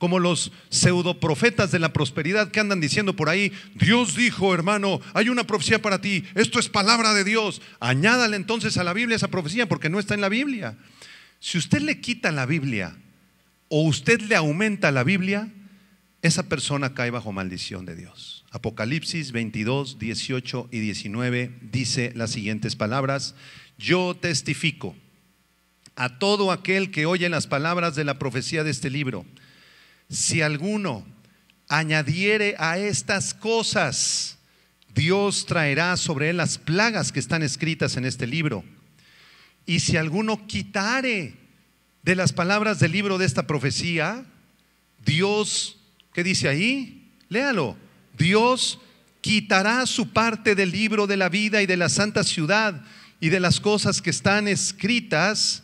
[0.00, 5.28] como los pseudoprofetas de la prosperidad que andan diciendo por ahí, Dios dijo, hermano, hay
[5.28, 7.60] una profecía para ti, esto es palabra de Dios.
[7.80, 10.78] Añádale entonces a la Biblia esa profecía porque no está en la Biblia.
[11.38, 12.96] Si usted le quita la Biblia
[13.68, 15.48] o usted le aumenta la Biblia,
[16.22, 18.39] esa persona cae bajo maldición de Dios.
[18.50, 23.36] Apocalipsis 22, 18 y 19 dice las siguientes palabras,
[23.78, 24.96] yo testifico
[25.94, 29.24] a todo aquel que oye las palabras de la profecía de este libro,
[30.08, 31.06] si alguno
[31.68, 34.38] añadiere a estas cosas,
[34.92, 38.64] Dios traerá sobre él las plagas que están escritas en este libro.
[39.64, 41.34] Y si alguno quitare
[42.02, 44.26] de las palabras del libro de esta profecía,
[45.04, 45.78] Dios,
[46.12, 47.12] ¿qué dice ahí?
[47.28, 47.76] Léalo
[48.20, 48.78] Dios
[49.22, 52.84] quitará su parte del libro de la vida y de la santa ciudad
[53.18, 55.62] y de las cosas que están escritas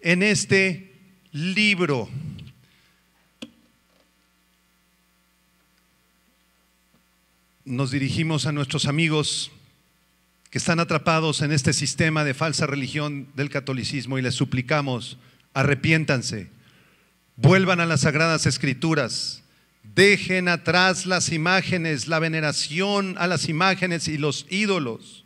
[0.00, 0.94] en este
[1.32, 2.08] libro.
[7.64, 9.50] Nos dirigimos a nuestros amigos
[10.50, 15.18] que están atrapados en este sistema de falsa religión del catolicismo y les suplicamos,
[15.54, 16.50] arrepiéntanse,
[17.36, 19.43] vuelvan a las sagradas escrituras,
[19.84, 25.24] Dejen atrás las imágenes, la veneración a las imágenes y los ídolos.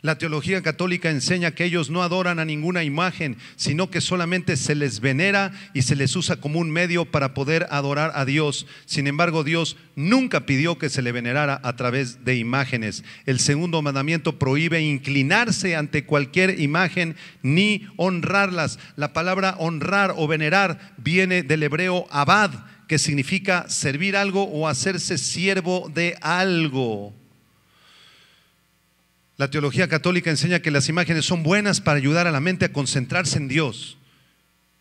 [0.00, 4.76] La teología católica enseña que ellos no adoran a ninguna imagen, sino que solamente se
[4.76, 8.66] les venera y se les usa como un medio para poder adorar a Dios.
[8.86, 13.02] Sin embargo, Dios nunca pidió que se le venerara a través de imágenes.
[13.26, 18.78] El segundo mandamiento prohíbe inclinarse ante cualquier imagen ni honrarlas.
[18.94, 22.52] La palabra honrar o venerar viene del hebreo abad,
[22.88, 27.12] que significa servir algo o hacerse siervo de algo.
[29.36, 32.72] La teología católica enseña que las imágenes son buenas para ayudar a la mente a
[32.72, 33.98] concentrarse en Dios.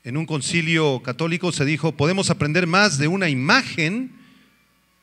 [0.03, 4.13] En un concilio católico se dijo, podemos aprender más de una imagen,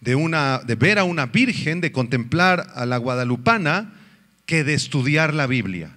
[0.00, 3.92] de, una, de ver a una virgen, de contemplar a la guadalupana,
[4.46, 5.94] que de estudiar la Biblia.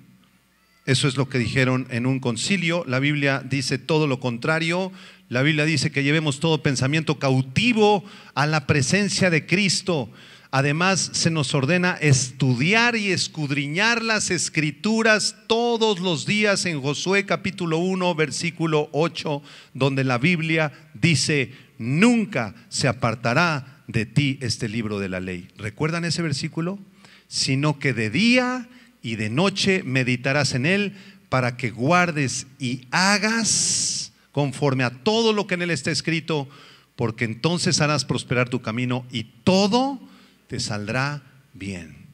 [0.86, 2.86] Eso es lo que dijeron en un concilio.
[2.88, 4.92] La Biblia dice todo lo contrario.
[5.30, 10.10] La Biblia dice que llevemos todo pensamiento cautivo a la presencia de Cristo.
[10.52, 17.80] Además, se nos ordena estudiar y escudriñar las escrituras todos los días en Josué capítulo
[17.80, 19.42] 1, versículo 8,
[19.74, 25.50] donde la Biblia dice, nunca se apartará de ti este libro de la ley.
[25.58, 26.80] ¿Recuerdan ese versículo?
[27.28, 28.70] Sino que de día
[29.02, 30.96] y de noche meditarás en él
[31.28, 33.97] para que guardes y hagas
[34.38, 36.48] conforme a todo lo que en él está escrito,
[36.96, 40.00] porque entonces harás prosperar tu camino y todo
[40.46, 41.24] te saldrá
[41.56, 42.06] bien.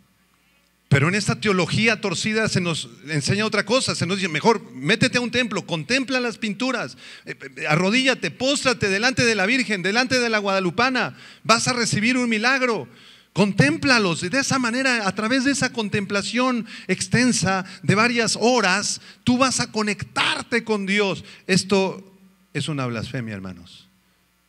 [0.87, 5.17] Pero en esta teología torcida se nos enseña otra cosa, se nos dice, mejor métete
[5.17, 10.21] a un templo, contempla las pinturas, eh, eh, arrodíllate, póstrate delante de la Virgen, delante
[10.21, 12.87] de la Guadalupana, vas a recibir un milagro.
[13.33, 19.37] Contémplalos y de esa manera, a través de esa contemplación extensa de varias horas, tú
[19.37, 21.25] vas a conectarte con Dios.
[21.47, 22.12] Esto
[22.53, 23.87] es una blasfemia, hermanos.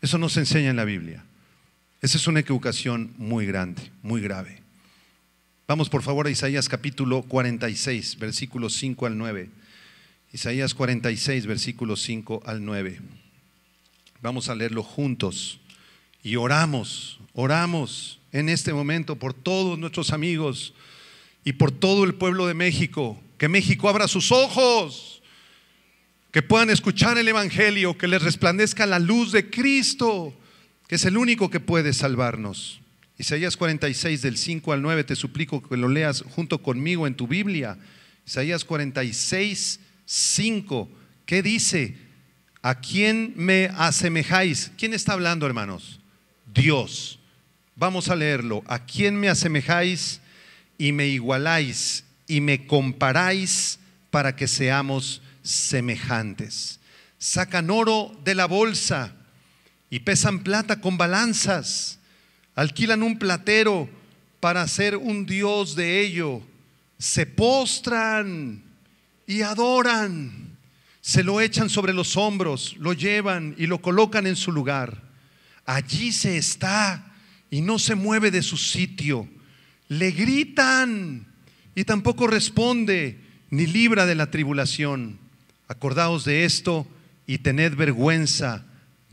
[0.01, 1.25] Eso no se enseña en la Biblia.
[2.03, 4.63] Esa es una equivocación muy grande, muy grave.
[5.67, 9.49] Vamos por favor a Isaías capítulo 46, versículos 5 al 9.
[10.35, 13.01] Isaías 46, versículos 5 al 9.
[14.21, 15.61] Vamos a leerlo juntos
[16.23, 20.75] y oramos, oramos en este momento por todos nuestros amigos
[21.45, 23.19] y por todo el pueblo de México.
[23.39, 25.23] Que México abra sus ojos,
[26.35, 30.37] que puedan escuchar el Evangelio, que les resplandezca la luz de Cristo
[30.89, 32.81] que es el único que puede salvarnos.
[33.19, 37.29] Isaías 46 del 5 al 9, te suplico que lo leas junto conmigo en tu
[37.29, 37.79] Biblia.
[38.27, 40.91] Isaías 46, 5,
[41.25, 41.97] ¿qué dice?
[42.63, 44.73] ¿A quién me asemejáis?
[44.77, 46.01] ¿Quién está hablando, hermanos?
[46.53, 47.21] Dios.
[47.77, 48.65] Vamos a leerlo.
[48.67, 50.21] ¿A quién me asemejáis
[50.79, 53.79] y me igualáis y me comparáis
[54.11, 56.81] para que seamos semejantes?
[57.19, 59.15] Sacan oro de la bolsa
[59.91, 62.01] y pesan plata con balanzas,
[62.57, 63.89] alquilan un platero
[64.41, 66.43] para hacer un dios de ello,
[66.99, 68.63] se postran
[69.27, 70.59] y adoran,
[71.01, 75.03] se lo echan sobre los hombros, lo llevan y lo colocan en su lugar.
[75.65, 77.15] Allí se está
[77.51, 79.29] y no se mueve de su sitio.
[79.89, 81.27] Le gritan
[81.75, 85.24] y tampoco responde ni libra de la tribulación.
[85.69, 86.87] Acordaos de esto
[87.27, 88.65] y tened vergüenza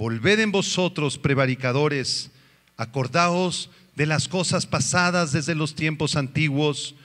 [0.02, 2.32] Volved en vosotros, prevaricadores,
[2.76, 6.96] acordaos de las cosas pasadas desde los tiempos antiguos,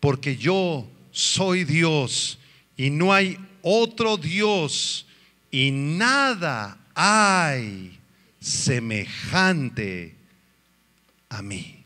[0.00, 2.40] porque yo soy Dios
[2.76, 5.06] y no hay otro Dios
[5.52, 8.00] y nada hay
[8.40, 10.16] semejante
[11.28, 11.84] a mí.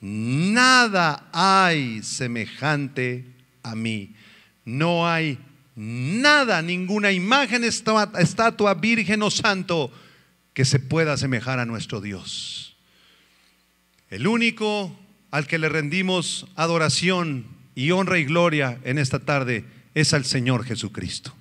[0.00, 3.26] Nada hay semejante
[3.62, 4.14] a mí.
[4.64, 5.38] No hay
[5.74, 9.90] nada, ninguna imagen, estatua, virgen o santo
[10.54, 12.76] que se pueda asemejar a nuestro Dios.
[14.10, 14.94] El único
[15.30, 20.64] al que le rendimos adoración y honra y gloria en esta tarde es al Señor
[20.64, 21.32] Jesucristo.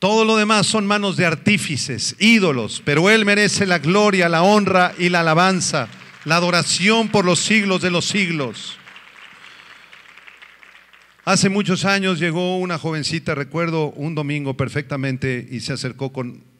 [0.00, 4.92] Todo lo demás son manos de artífices, ídolos, pero Él merece la gloria, la honra
[4.98, 5.86] y la alabanza,
[6.24, 8.78] la adoración por los siglos de los siglos.
[11.24, 16.12] Hace muchos años llegó una jovencita, recuerdo un domingo perfectamente, y se acercó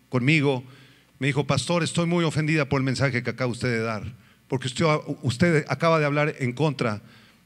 [0.08, 0.62] conmigo.
[1.18, 4.14] Me dijo, pastor, estoy muy ofendida por el mensaje que acaba usted de dar,
[4.46, 4.86] porque usted,
[5.22, 7.02] usted acaba de hablar en contra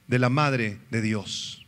[0.09, 1.65] de la Madre de Dios.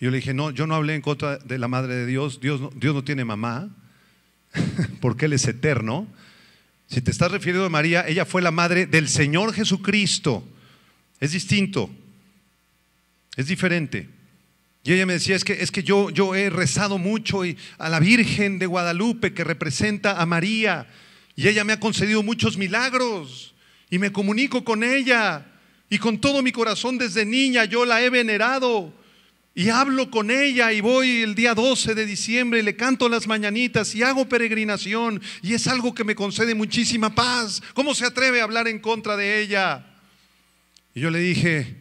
[0.00, 2.60] Yo le dije, no, yo no hablé en contra de la Madre de Dios, Dios
[2.74, 3.68] Dios no tiene mamá,
[5.00, 6.08] porque Él es eterno.
[6.88, 10.42] Si te estás refiriendo a María, ella fue la madre del Señor Jesucristo.
[11.20, 11.88] Es distinto,
[13.36, 14.19] es diferente.
[14.82, 17.88] Y ella me decía, es que, es que yo, yo he rezado mucho y a
[17.88, 20.86] la Virgen de Guadalupe que representa a María.
[21.36, 23.54] Y ella me ha concedido muchos milagros.
[23.90, 25.46] Y me comunico con ella.
[25.90, 28.94] Y con todo mi corazón desde niña yo la he venerado.
[29.54, 33.26] Y hablo con ella y voy el día 12 de diciembre y le canto las
[33.26, 37.60] mañanitas y hago peregrinación y es algo que me concede muchísima paz.
[37.74, 39.84] ¿Cómo se atreve a hablar en contra de ella?
[40.94, 41.76] Y yo le dije,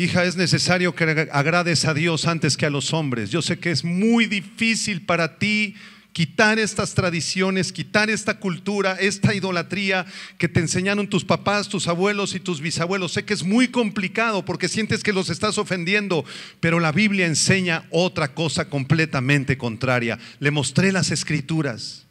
[0.00, 3.30] hija, es necesario que agrades a Dios antes que a los hombres.
[3.30, 5.74] Yo sé que es muy difícil para ti
[6.12, 10.06] quitar estas tradiciones, quitar esta cultura, esta idolatría
[10.38, 13.12] que te enseñaron tus papás, tus abuelos y tus bisabuelos.
[13.12, 16.24] Sé que es muy complicado porque sientes que los estás ofendiendo,
[16.60, 20.18] pero la Biblia enseña otra cosa completamente contraria.
[20.40, 22.06] Le mostré las escrituras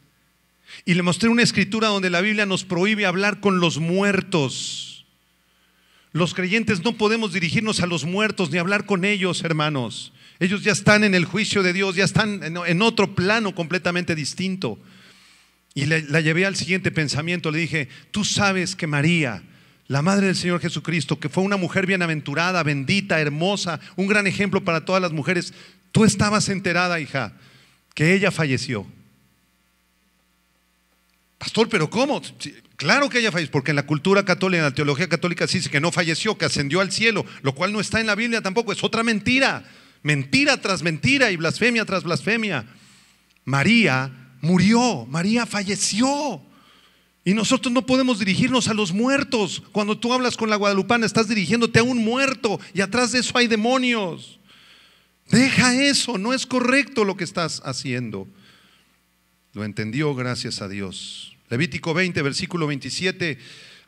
[0.84, 4.89] y le mostré una escritura donde la Biblia nos prohíbe hablar con los muertos.
[6.12, 10.12] Los creyentes no podemos dirigirnos a los muertos ni hablar con ellos, hermanos.
[10.40, 14.78] Ellos ya están en el juicio de Dios, ya están en otro plano completamente distinto.
[15.74, 19.42] Y la llevé al siguiente pensamiento, le dije, tú sabes que María,
[19.86, 24.64] la madre del Señor Jesucristo, que fue una mujer bienaventurada, bendita, hermosa, un gran ejemplo
[24.64, 25.54] para todas las mujeres,
[25.92, 27.34] tú estabas enterada, hija,
[27.94, 28.86] que ella falleció.
[31.38, 32.20] Pastor, pero ¿cómo?
[32.80, 35.68] Claro que ella falleció, porque en la cultura católica, en la teología católica se dice
[35.68, 38.72] que no falleció, que ascendió al cielo, lo cual no está en la Biblia tampoco,
[38.72, 39.70] es otra mentira.
[40.02, 42.64] Mentira tras mentira y blasfemia tras blasfemia.
[43.44, 44.10] María
[44.40, 46.40] murió, María falleció.
[47.22, 49.62] Y nosotros no podemos dirigirnos a los muertos.
[49.72, 53.36] Cuando tú hablas con la guadalupana, estás dirigiéndote a un muerto y atrás de eso
[53.36, 54.40] hay demonios.
[55.28, 58.26] Deja eso, no es correcto lo que estás haciendo.
[59.52, 61.36] Lo entendió, gracias a Dios.
[61.50, 63.38] Levítico 20, versículo 27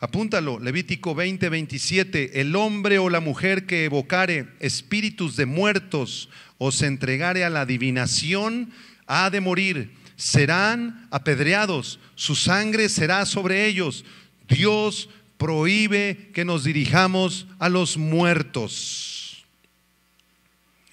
[0.03, 2.41] Apúntalo, Levítico 20, 27.
[2.41, 7.61] El hombre o la mujer que evocare espíritus de muertos o se entregare a la
[7.61, 8.73] adivinación
[9.07, 9.93] ha de morir.
[10.17, 14.03] Serán apedreados, su sangre será sobre ellos.
[14.49, 19.45] Dios prohíbe que nos dirijamos a los muertos.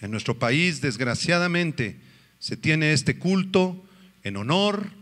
[0.00, 1.98] En nuestro país, desgraciadamente,
[2.38, 3.84] se tiene este culto
[4.22, 4.92] en honor,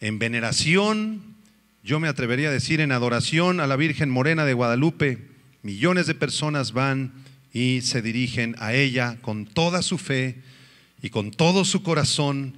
[0.00, 1.36] en veneración,
[1.82, 5.28] yo me atrevería a decir en adoración a la Virgen Morena de Guadalupe,
[5.62, 7.12] millones de personas van
[7.52, 10.42] y se dirigen a ella con toda su fe
[11.00, 12.54] y con todo su corazón,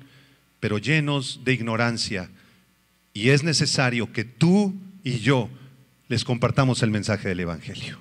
[0.61, 2.31] pero llenos de ignorancia.
[3.13, 4.75] Y es necesario que tú
[5.05, 5.49] y yo
[6.09, 7.99] les compartamos el mensaje del Evangelio.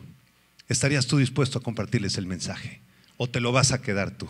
[0.69, 2.81] ¿Estarías tú dispuesto a compartirles el mensaje?
[3.17, 4.27] ¿O te lo vas a quedar tú?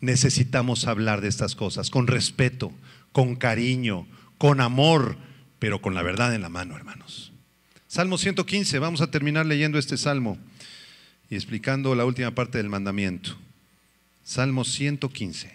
[0.00, 2.72] Necesitamos hablar de estas cosas con respeto,
[3.14, 4.08] con cariño,
[4.38, 5.16] con amor,
[5.60, 7.32] pero con la verdad en la mano, hermanos.
[7.86, 10.36] Salmo 115, vamos a terminar leyendo este salmo
[11.30, 13.38] y explicando la última parte del mandamiento.
[14.24, 15.54] Salmo 115.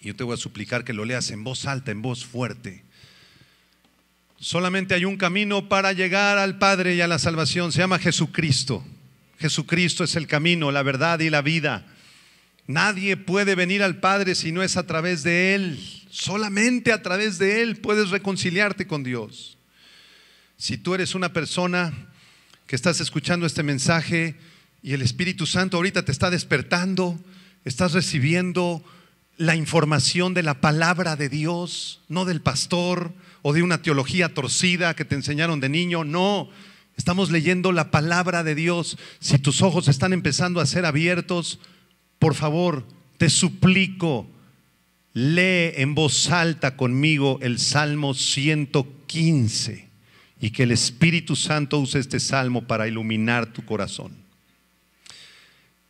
[0.00, 2.82] Y yo te voy a suplicar que lo leas en voz alta, en voz fuerte.
[4.40, 7.70] Solamente hay un camino para llegar al Padre y a la salvación.
[7.70, 8.84] Se llama Jesucristo.
[9.38, 11.86] Jesucristo es el camino, la verdad y la vida.
[12.66, 15.78] Nadie puede venir al Padre si no es a través de Él.
[16.10, 19.58] Solamente a través de Él puedes reconciliarte con Dios.
[20.56, 21.92] Si tú eres una persona
[22.66, 24.36] que estás escuchando este mensaje
[24.82, 27.18] y el Espíritu Santo ahorita te está despertando,
[27.64, 28.84] estás recibiendo
[29.36, 34.94] la información de la palabra de Dios, no del pastor o de una teología torcida
[34.94, 36.48] que te enseñaron de niño, no.
[36.96, 38.98] Estamos leyendo la palabra de Dios.
[39.18, 41.58] Si tus ojos están empezando a ser abiertos,
[42.22, 42.86] por favor,
[43.18, 44.30] te suplico,
[45.12, 49.88] lee en voz alta conmigo el Salmo 115
[50.40, 54.12] y que el Espíritu Santo use este salmo para iluminar tu corazón.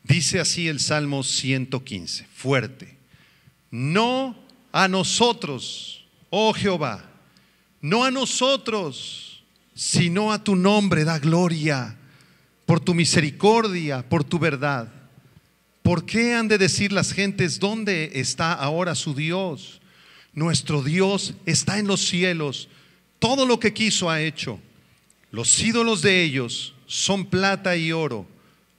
[0.04, 2.96] Dice así el Salmo 115, fuerte.
[3.70, 4.34] No
[4.72, 7.10] a nosotros, oh Jehová,
[7.82, 11.98] no a nosotros, sino a tu nombre da gloria
[12.64, 15.01] por tu misericordia, por tu verdad
[15.92, 19.82] ¿Por qué han de decir las gentes dónde está ahora su Dios?
[20.32, 22.70] Nuestro Dios está en los cielos.
[23.18, 24.58] Todo lo que quiso ha hecho.
[25.30, 28.26] Los ídolos de ellos son plata y oro,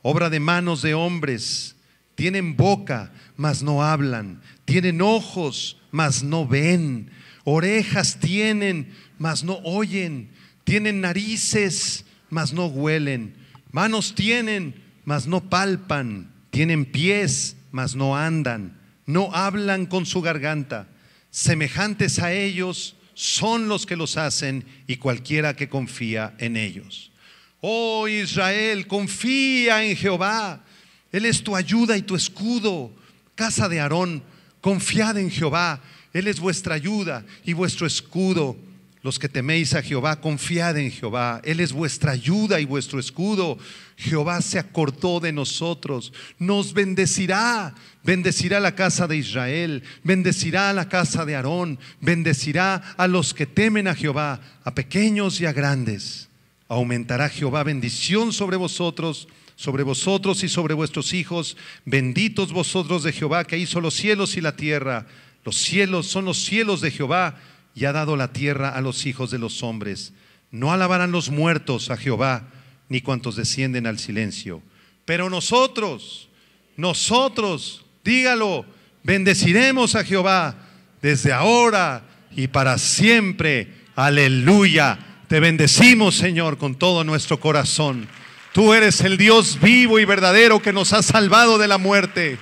[0.02, 1.76] obra de manos de hombres.
[2.16, 4.42] Tienen boca, mas no hablan.
[4.66, 7.12] Tienen ojos, mas no ven.
[7.44, 10.32] Orejas tienen, mas no oyen.
[10.64, 13.36] Tienen narices, mas no huelen.
[13.72, 20.88] Manos tienen, mas no palpan tienen pies, mas no andan, no hablan con su garganta.
[21.32, 27.12] Semejantes a ellos son los que los hacen y cualquiera que confía en ellos.
[27.60, 30.64] Oh Israel, confía en Jehová.
[31.12, 32.94] Él es tu ayuda y tu escudo.
[33.34, 34.22] Casa de Aarón,
[34.62, 35.82] confiad en Jehová.
[36.14, 38.56] Él es vuestra ayuda y vuestro escudo.
[39.04, 41.42] Los que teméis a Jehová, confiad en Jehová.
[41.44, 43.58] Él es vuestra ayuda y vuestro escudo.
[43.98, 46.14] Jehová se acordó de nosotros.
[46.40, 47.76] Nos bendecirá.
[48.06, 49.84] Bendecirá la casa de Israel.
[50.06, 51.80] Bendecirá la casa de Aarón.
[52.00, 56.30] Bendecirá a los que temen a Jehová, a pequeños y a grandes.
[56.70, 61.58] Aumentará Jehová bendición sobre vosotros sobre vosotros y sobre vuestros hijos.
[61.86, 65.06] Benditos vosotros de Jehová que hizo los cielos y la tierra.
[65.46, 67.38] Los cielos son los cielos de Jehová
[67.76, 70.14] y ha dado la tierra a los hijos de los hombres.
[70.52, 72.48] No alabarán los muertos a Jehová,
[72.90, 74.62] ni cuantos descienden al silencio.
[75.06, 76.30] Pero nosotros,
[76.78, 78.66] nosotros, dígalo,
[79.04, 80.56] bendeciremos a Jehová
[81.02, 82.04] desde ahora
[82.36, 83.74] y para siempre.
[83.96, 85.00] Aleluya.
[85.28, 88.08] Te bendecimos, Señor, con todo nuestro corazón.
[88.54, 92.38] Tú eres el Dios vivo y verdadero que nos ha salvado de la muerte.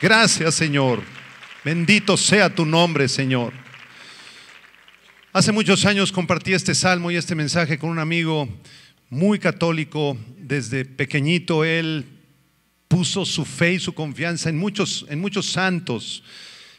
[0.00, 1.02] Gracias, Señor.
[1.62, 3.52] Bendito sea tu nombre, Señor.
[5.32, 8.48] Hace muchos años compartí este salmo y este mensaje con un amigo
[9.10, 10.18] muy católico.
[10.36, 12.04] Desde pequeñito él
[12.88, 16.24] puso su fe y su confianza en muchos, en muchos santos,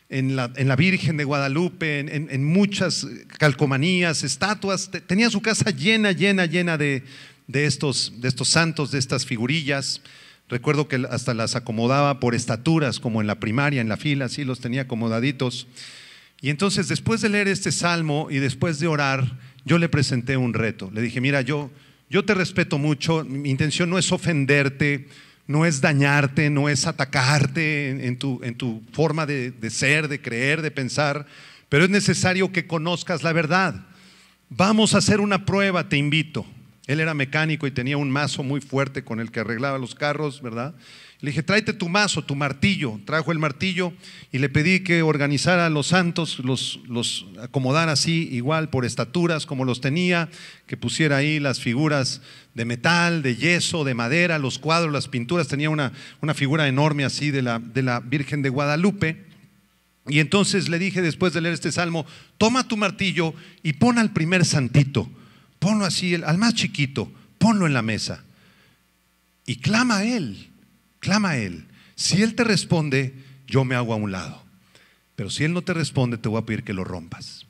[0.09, 4.91] en la, en la, Virgen de Guadalupe, en, en, muchas calcomanías, estatuas.
[5.07, 7.05] Tenía su casa llena, llena, llena de,
[7.47, 10.01] de, estos, de estos santos, de estas figurillas.
[10.49, 14.43] Recuerdo que hasta las acomodaba por estaturas, como en la primaria, en la fila, así
[14.43, 15.67] los tenía acomodaditos.
[16.41, 20.53] Y entonces después de leer este salmo y después de orar, yo le presenté un
[20.53, 20.89] reto.
[20.91, 21.69] Le dije, mira, yo,
[22.09, 25.07] yo te respeto mucho, mi intención no es ofenderte,
[25.45, 30.19] no es dañarte, no es atacarte en, tu, en tu, forma de, de ser, de
[30.19, 31.27] creer, de pensar,
[31.69, 33.85] pero es necesario que conozcas la verdad.
[34.49, 36.45] Vamos a hacer una prueba, te invito.
[36.91, 40.41] Él era mecánico y tenía un mazo muy fuerte con el que arreglaba los carros,
[40.41, 40.75] ¿verdad?
[41.21, 42.99] Le dije, tráete tu mazo, tu martillo.
[43.05, 43.93] Trajo el martillo
[44.29, 49.63] y le pedí que organizara a los santos, los, acomodara así, igual por estaturas como
[49.63, 50.29] los tenía,
[50.67, 52.21] que pusiera ahí las figuras
[52.55, 55.47] de metal, de yeso, de madera, los cuadros, las pinturas.
[55.47, 59.27] Tenía una, una figura enorme así de la, de la Virgen de Guadalupe.
[60.09, 62.05] Y entonces le dije después de leer este salmo,
[62.37, 63.33] toma tu martillo
[63.63, 65.07] y pon al primer santito,
[65.61, 68.25] ponlo así, al más chiquito, ponlo en la mesa.
[69.45, 70.51] Y clama a él
[71.01, 71.65] clama a Él.
[71.95, 73.13] Si Él te responde,
[73.45, 74.41] yo me hago a un lado.
[75.17, 77.45] Pero si Él no te responde, te voy a pedir que lo rompas.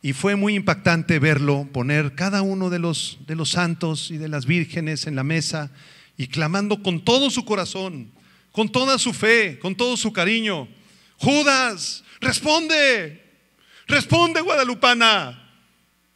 [0.00, 4.28] Y fue muy impactante verlo poner cada uno de los, de los santos y de
[4.28, 5.70] las vírgenes en la mesa
[6.16, 8.10] y clamando con todo su corazón,
[8.50, 10.66] con toda su fe, con todo su cariño.
[11.18, 13.22] Judas, responde,
[13.86, 15.50] responde Guadalupana,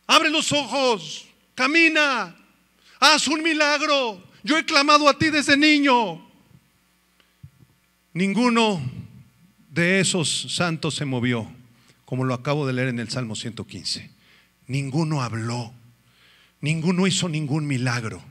[0.07, 1.26] abre los ojos,
[1.57, 2.37] camina,
[3.01, 4.23] haz un milagro.
[4.45, 6.25] Yo he clamado a ti desde niño.
[8.13, 8.81] Ninguno
[9.71, 11.51] de esos santos se movió,
[12.05, 14.09] como lo acabo de leer en el Salmo 115.
[14.69, 15.73] Ninguno habló,
[16.61, 18.23] ninguno hizo ningún milagro.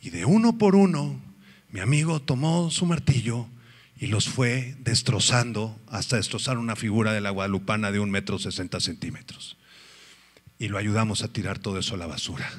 [0.00, 1.20] Y de uno por uno,
[1.70, 3.46] mi amigo tomó su martillo
[3.98, 8.80] y los fue destrozando hasta destrozar una figura de la guadalupana de un metro sesenta
[8.80, 9.55] centímetros.
[10.58, 12.50] Y lo ayudamos a tirar todo eso a la basura.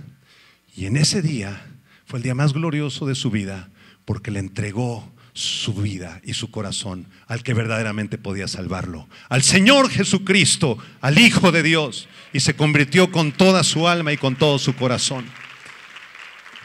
[0.76, 1.66] Y en ese día
[2.06, 3.70] fue el día más glorioso de su vida
[4.06, 9.90] porque le entregó su vida y su corazón al que verdaderamente podía salvarlo, al Señor
[9.90, 14.58] Jesucristo, al Hijo de Dios, y se convirtió con toda su alma y con todo
[14.58, 15.26] su corazón.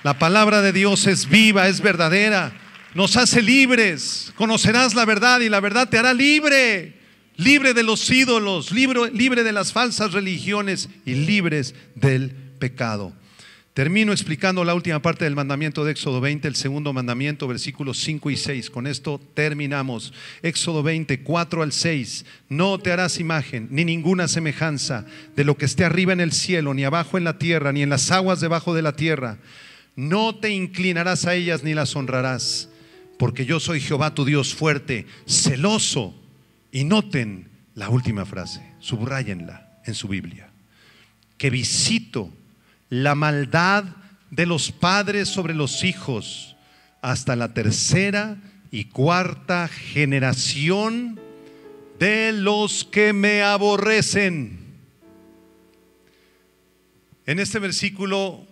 [0.04, 2.52] La palabra de Dios es viva, es verdadera,
[2.94, 7.01] nos hace libres, conocerás la verdad y la verdad te hará libre,
[7.36, 13.12] libre de los ídolos, libre, libre de las falsas religiones y libres del pecado.
[13.74, 18.30] Termino explicando la última parte del mandamiento de Éxodo 20, el segundo mandamiento, versículos 5
[18.30, 18.68] y 6.
[18.68, 20.12] Con esto terminamos.
[20.42, 22.26] Éxodo 20, 4 al 6.
[22.50, 26.74] No te harás imagen ni ninguna semejanza de lo que esté arriba en el cielo,
[26.74, 29.38] ni abajo en la tierra, ni en las aguas debajo de la tierra.
[29.96, 32.68] No te inclinarás a ellas ni las honrarás,
[33.18, 36.14] porque yo soy Jehová tu Dios fuerte, celoso.
[36.72, 40.50] Y noten la última frase, subrayenla en su Biblia,
[41.38, 42.32] que visito
[42.88, 43.84] la maldad
[44.30, 46.56] de los padres sobre los hijos
[47.02, 48.38] hasta la tercera
[48.70, 51.20] y cuarta generación
[51.98, 54.58] de los que me aborrecen.
[57.26, 58.46] En este versículo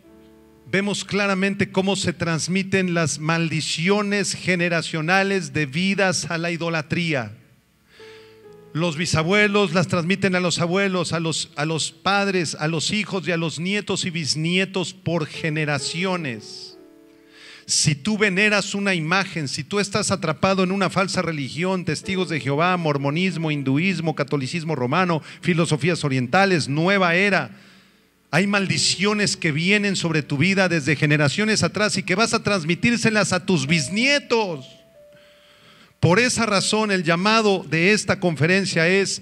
[0.70, 7.39] vemos claramente cómo se transmiten las maldiciones generacionales debidas a la idolatría.
[8.72, 13.26] Los bisabuelos las transmiten a los abuelos, a los, a los padres, a los hijos
[13.26, 16.78] y a los nietos y bisnietos por generaciones.
[17.66, 22.40] Si tú veneras una imagen, si tú estás atrapado en una falsa religión, testigos de
[22.40, 27.56] Jehová, mormonismo, hinduismo, catolicismo romano, filosofías orientales, nueva era,
[28.32, 33.32] Hay maldiciones que vienen sobre tu vida desde generaciones atrás y que vas a transmitírselas
[33.32, 34.79] a tus bisnietos.
[36.00, 39.20] Por esa razón el llamado de esta conferencia es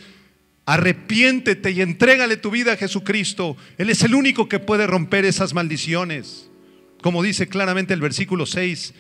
[0.65, 3.57] arrepiéntete y entrégale tu vida a Jesucristo.
[3.79, 6.49] Él es el único que puede romper esas maldiciones.
[7.03, 8.95] Como dice claramente el versículo 6,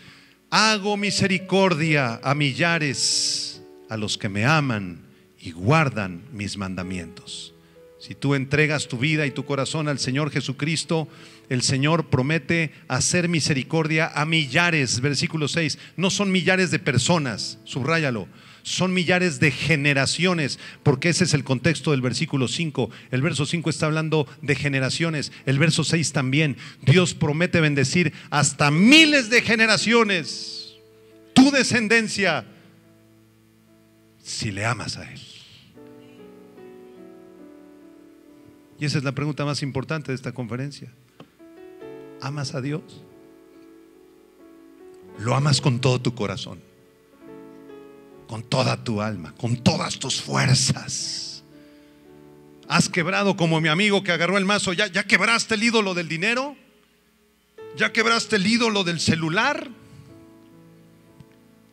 [0.51, 5.03] hago misericordia a millares, a los que me aman
[5.41, 7.55] y guardan mis mandamientos.
[8.01, 11.09] Si tú entregas tu vida y tu corazón al Señor Jesucristo,
[11.49, 15.79] el Señor promete hacer misericordia a millares, versículo 6.
[15.97, 18.29] No son millares de personas, subráyalo,
[18.63, 22.91] son millares de generaciones, porque ese es el contexto del versículo 5.
[23.11, 26.57] El verso 5 está hablando de generaciones, el verso 6 también.
[26.83, 30.77] Dios promete bendecir hasta miles de generaciones,
[31.33, 32.45] tu descendencia,
[34.23, 35.21] si le amas a Él.
[38.79, 40.93] Y esa es la pregunta más importante de esta conferencia.
[42.21, 42.83] ¿Amas a Dios?
[45.19, 46.61] Lo amas con todo tu corazón,
[48.29, 51.43] con toda tu alma, con todas tus fuerzas.
[52.69, 54.73] ¿Has quebrado como mi amigo que agarró el mazo?
[54.73, 56.57] ¿Ya, ya quebraste el ídolo del dinero?
[57.77, 59.69] ¿Ya quebraste el ídolo del celular?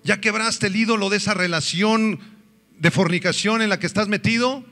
[0.03, 2.19] ¿Ya quebraste el ídolo de esa relación
[2.77, 4.63] de fornicación en la que estás metido?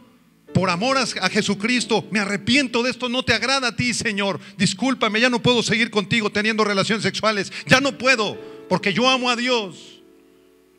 [0.53, 4.39] Por amor a, Jesucristo, me arrepiento de esto, no te agrada a ti, Señor.
[4.57, 7.51] Discúlpame, ya no puedo seguir contigo teniendo relaciones sexuales.
[7.67, 8.39] Ya no puedo,
[8.69, 10.01] porque yo amo a Dios.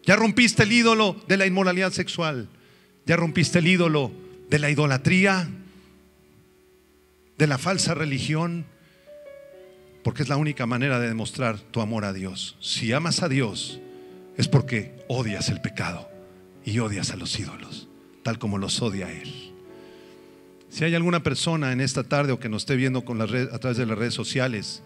[0.04, 2.48] Ya rompiste el ídolo de la inmoralidad sexual.
[3.06, 4.12] Ya rompiste el ídolo
[4.48, 5.50] de la idolatría,
[7.36, 8.66] de la falsa religión,
[10.04, 12.56] porque es la única manera de demostrar tu amor a Dios.
[12.60, 13.80] Si amas a Dios,
[14.36, 16.08] es porque odias el pecado
[16.64, 17.88] y odias a los ídolos,
[18.22, 19.43] tal como los odia Él.
[20.74, 23.58] Si hay alguna persona en esta tarde o que nos esté viendo con la a
[23.60, 24.82] través de las redes sociales,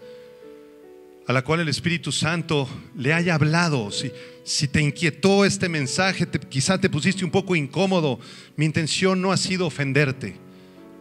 [1.25, 4.11] a la cual el Espíritu Santo le haya hablado, si,
[4.43, 8.19] si te inquietó este mensaje, quizá te pusiste un poco incómodo,
[8.55, 10.35] mi intención no ha sido ofenderte,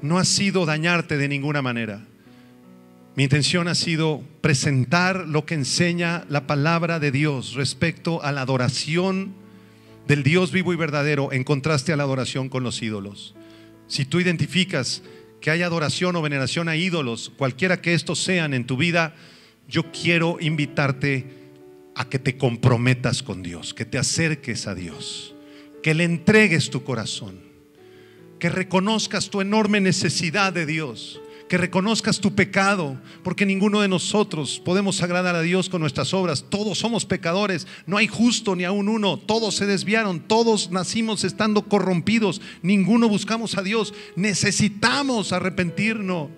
[0.01, 2.07] no ha sido dañarte de ninguna manera.
[3.15, 8.41] Mi intención ha sido presentar lo que enseña la palabra de Dios respecto a la
[8.41, 9.35] adoración
[10.07, 13.35] del Dios vivo y verdadero en contraste a la adoración con los ídolos.
[13.89, 15.03] Si tú identificas
[15.41, 19.15] que hay adoración o veneración a ídolos, cualquiera que estos sean en tu vida,
[19.67, 21.27] yo quiero invitarte
[21.95, 25.35] a que te comprometas con Dios, que te acerques a Dios,
[25.83, 27.41] que le entregues tu corazón,
[28.39, 34.61] que reconozcas tu enorme necesidad de Dios, que reconozcas tu pecado, porque ninguno de nosotros
[34.63, 36.45] podemos agradar a Dios con nuestras obras.
[36.49, 41.63] Todos somos pecadores, no hay justo ni aún uno, todos se desviaron, todos nacimos estando
[41.63, 43.95] corrompidos, ninguno buscamos a Dios.
[44.15, 46.29] Necesitamos arrepentirnos,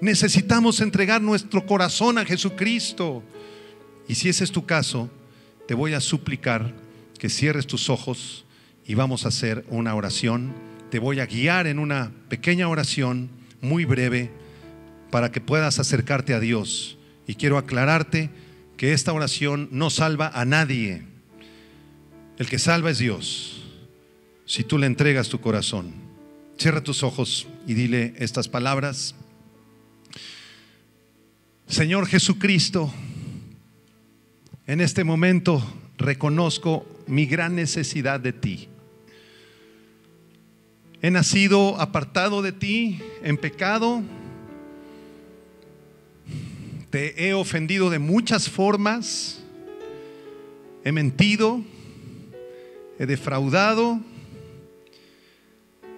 [0.00, 3.22] necesitamos entregar nuestro corazón a Jesucristo.
[4.08, 5.08] Y si ese es tu caso,
[5.68, 6.74] te voy a suplicar
[7.18, 8.44] que cierres tus ojos
[8.84, 10.52] y vamos a hacer una oración.
[10.90, 13.30] Te voy a guiar en una pequeña oración
[13.60, 14.32] muy breve
[15.10, 16.98] para que puedas acercarte a Dios.
[17.26, 18.30] Y quiero aclararte
[18.76, 21.02] que esta oración no salva a nadie.
[22.38, 23.62] El que salva es Dios.
[24.46, 25.92] Si tú le entregas tu corazón,
[26.56, 29.14] cierra tus ojos y dile estas palabras.
[31.66, 32.92] Señor Jesucristo,
[34.66, 35.62] en este momento
[35.98, 38.68] reconozco mi gran necesidad de ti.
[41.02, 44.02] He nacido apartado de ti en pecado
[46.90, 49.42] te he ofendido de muchas formas.
[50.84, 51.62] He mentido.
[52.98, 54.00] He defraudado.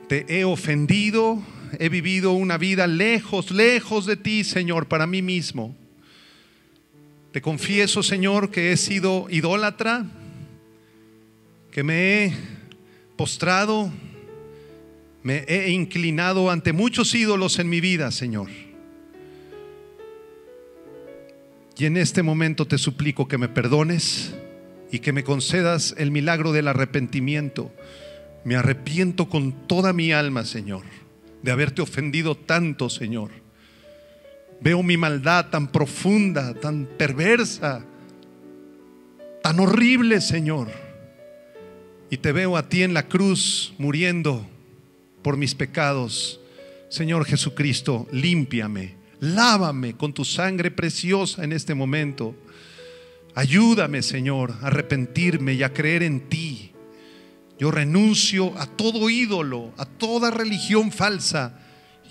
[0.09, 1.43] Te he ofendido.
[1.78, 5.76] He vivido una vida lejos, lejos de ti, Señor, para mí mismo.
[7.32, 10.05] Te confieso, Señor, que he sido idólatra,
[11.70, 12.32] que me he
[13.16, 13.93] postrado,
[15.22, 18.49] me he inclinado ante muchos ídolos en mi vida, Señor.
[21.81, 24.35] Y en este momento te suplico que me perdones
[24.93, 27.72] y que me concedas el milagro del arrepentimiento.
[28.45, 30.83] Me arrepiento con toda mi alma, Señor,
[31.43, 33.31] de haberte ofendido tanto, Señor.
[34.61, 37.83] Veo mi maldad tan profunda, tan perversa,
[39.43, 40.68] tan horrible, Señor.
[42.11, 44.47] Y te veo a ti en la cruz muriendo
[45.22, 46.43] por mis pecados.
[46.91, 52.35] Señor Jesucristo, límpiame Lávame con tu sangre preciosa en este momento.
[53.35, 56.73] Ayúdame, Señor, a arrepentirme y a creer en ti.
[57.59, 61.59] Yo renuncio a todo ídolo, a toda religión falsa.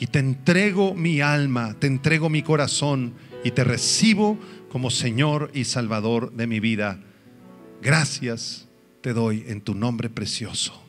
[0.02, 4.40] y te entrego mi alma, te entrego mi corazón y te recibo
[4.70, 7.02] como Señor y Salvador de mi vida.
[7.82, 8.70] Gracias
[9.02, 10.82] te doy en tu nombre precioso.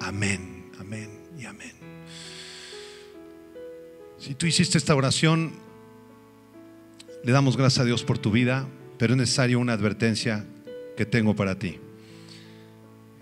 [0.00, 1.83] Amén, amén y amén.
[4.24, 5.52] Si tú hiciste esta oración,
[7.24, 8.66] le damos gracias a Dios por tu vida,
[8.96, 10.46] pero es necesario una advertencia
[10.96, 11.78] que tengo para ti.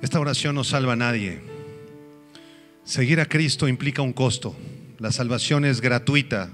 [0.00, 1.40] Esta oración no salva a nadie.
[2.84, 4.54] Seguir a Cristo implica un costo.
[5.00, 6.50] La salvación es gratuita.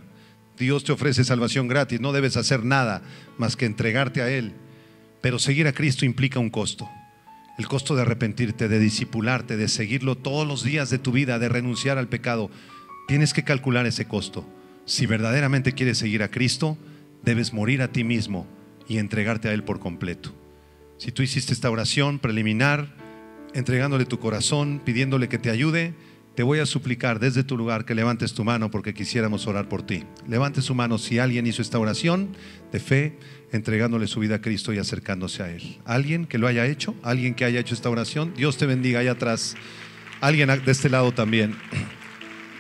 [0.58, 2.00] Dios te ofrece salvación gratis.
[2.00, 3.02] No debes hacer nada
[3.36, 4.54] más que entregarte a Él.
[5.20, 6.88] Pero seguir a Cristo implica un costo.
[7.58, 11.50] El costo de arrepentirte, de discipularte, de seguirlo todos los días de tu vida, de
[11.50, 12.50] renunciar al pecado.
[13.08, 14.46] Tienes que calcular ese costo.
[14.84, 16.76] Si verdaderamente quieres seguir a Cristo,
[17.22, 18.46] debes morir a ti mismo
[18.86, 20.34] y entregarte a Él por completo.
[20.98, 22.94] Si tú hiciste esta oración preliminar,
[23.54, 25.94] entregándole tu corazón, pidiéndole que te ayude,
[26.34, 29.82] te voy a suplicar desde tu lugar que levantes tu mano porque quisiéramos orar por
[29.82, 30.04] ti.
[30.28, 32.36] Levante su mano si alguien hizo esta oración
[32.72, 33.18] de fe,
[33.52, 35.78] entregándole su vida a Cristo y acercándose a Él.
[35.86, 36.94] ¿Alguien que lo haya hecho?
[37.02, 38.34] ¿Alguien que haya hecho esta oración?
[38.36, 39.56] Dios te bendiga allá atrás.
[40.20, 41.56] Alguien de este lado también.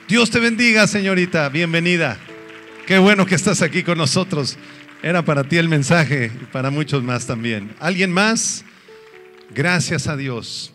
[0.08, 1.50] Dios te bendiga, señorita.
[1.50, 2.18] Bienvenida.
[2.86, 4.56] Qué bueno que estás aquí con nosotros.
[5.02, 7.74] Era para ti el mensaje y para muchos más también.
[7.78, 8.64] ¿Alguien más?
[9.54, 10.72] Gracias a Dios.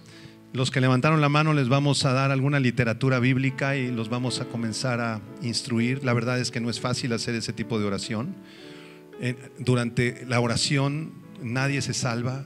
[0.53, 4.39] Los que levantaron la mano les vamos a dar alguna literatura bíblica y los vamos
[4.39, 6.03] a comenzar a instruir.
[6.03, 8.35] La verdad es que no es fácil hacer ese tipo de oración.
[9.57, 11.11] Durante la oración
[11.41, 12.45] nadie se salva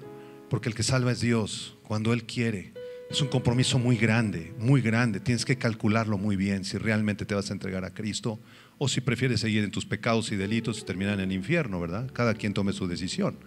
[0.49, 2.76] porque el que salva es Dios cuando Él quiere.
[3.09, 5.21] Es un compromiso muy grande, muy grande.
[5.21, 8.37] Tienes que calcularlo muy bien si realmente te vas a entregar a Cristo
[8.77, 12.11] o si prefieres seguir en tus pecados y delitos y terminar en el infierno, ¿verdad?
[12.11, 13.37] Cada quien tome su decisión.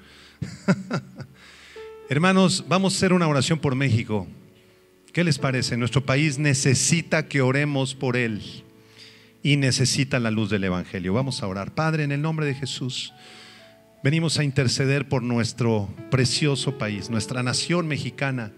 [2.08, 4.26] Hermanos, vamos a hacer una oración por México.
[5.12, 5.76] ¿Qué les parece?
[5.76, 8.64] Nuestro país necesita que oremos por él
[9.42, 11.12] y necesita la luz del Evangelio.
[11.12, 11.74] Vamos a orar.
[11.74, 13.12] Padre, en el nombre de Jesús,
[14.02, 18.52] venimos a interceder por nuestro precioso país, nuestra nación mexicana.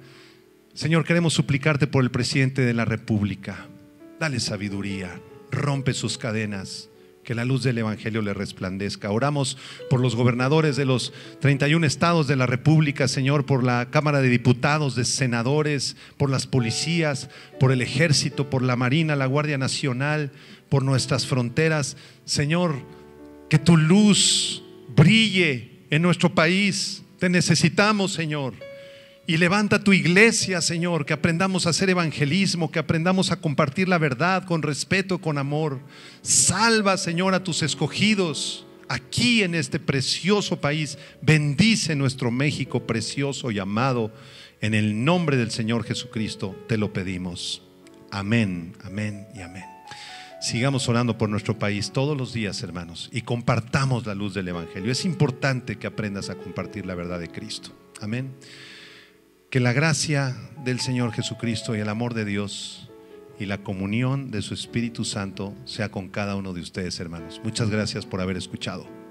[0.74, 3.66] Señor, queremos suplicarte por el presidente de la República.
[4.18, 5.20] Dale sabiduría,
[5.50, 6.88] rompe sus cadenas,
[7.24, 9.10] que la luz del Evangelio le resplandezca.
[9.10, 9.58] Oramos
[9.90, 14.30] por los gobernadores de los 31 estados de la República, Señor, por la Cámara de
[14.30, 17.28] Diputados, de senadores, por las policías,
[17.60, 20.32] por el ejército, por la Marina, la Guardia Nacional,
[20.70, 21.98] por nuestras fronteras.
[22.24, 22.76] Señor,
[23.50, 24.64] que tu luz
[24.96, 27.02] brille en nuestro país.
[27.18, 28.54] Te necesitamos, Señor.
[29.26, 33.98] Y levanta tu iglesia, Señor, que aprendamos a hacer evangelismo, que aprendamos a compartir la
[33.98, 35.78] verdad con respeto, con amor.
[36.22, 40.98] Salva, Señor, a tus escogidos aquí en este precioso país.
[41.20, 44.12] Bendice nuestro México precioso y amado.
[44.60, 47.62] En el nombre del Señor Jesucristo te lo pedimos.
[48.10, 49.64] Amén, amén y amén.
[50.40, 54.90] Sigamos orando por nuestro país todos los días, hermanos, y compartamos la luz del Evangelio.
[54.90, 57.70] Es importante que aprendas a compartir la verdad de Cristo.
[58.00, 58.32] Amén.
[59.52, 60.34] Que la gracia
[60.64, 62.90] del Señor Jesucristo y el amor de Dios
[63.38, 67.38] y la comunión de su Espíritu Santo sea con cada uno de ustedes, hermanos.
[67.44, 69.01] Muchas gracias por haber escuchado.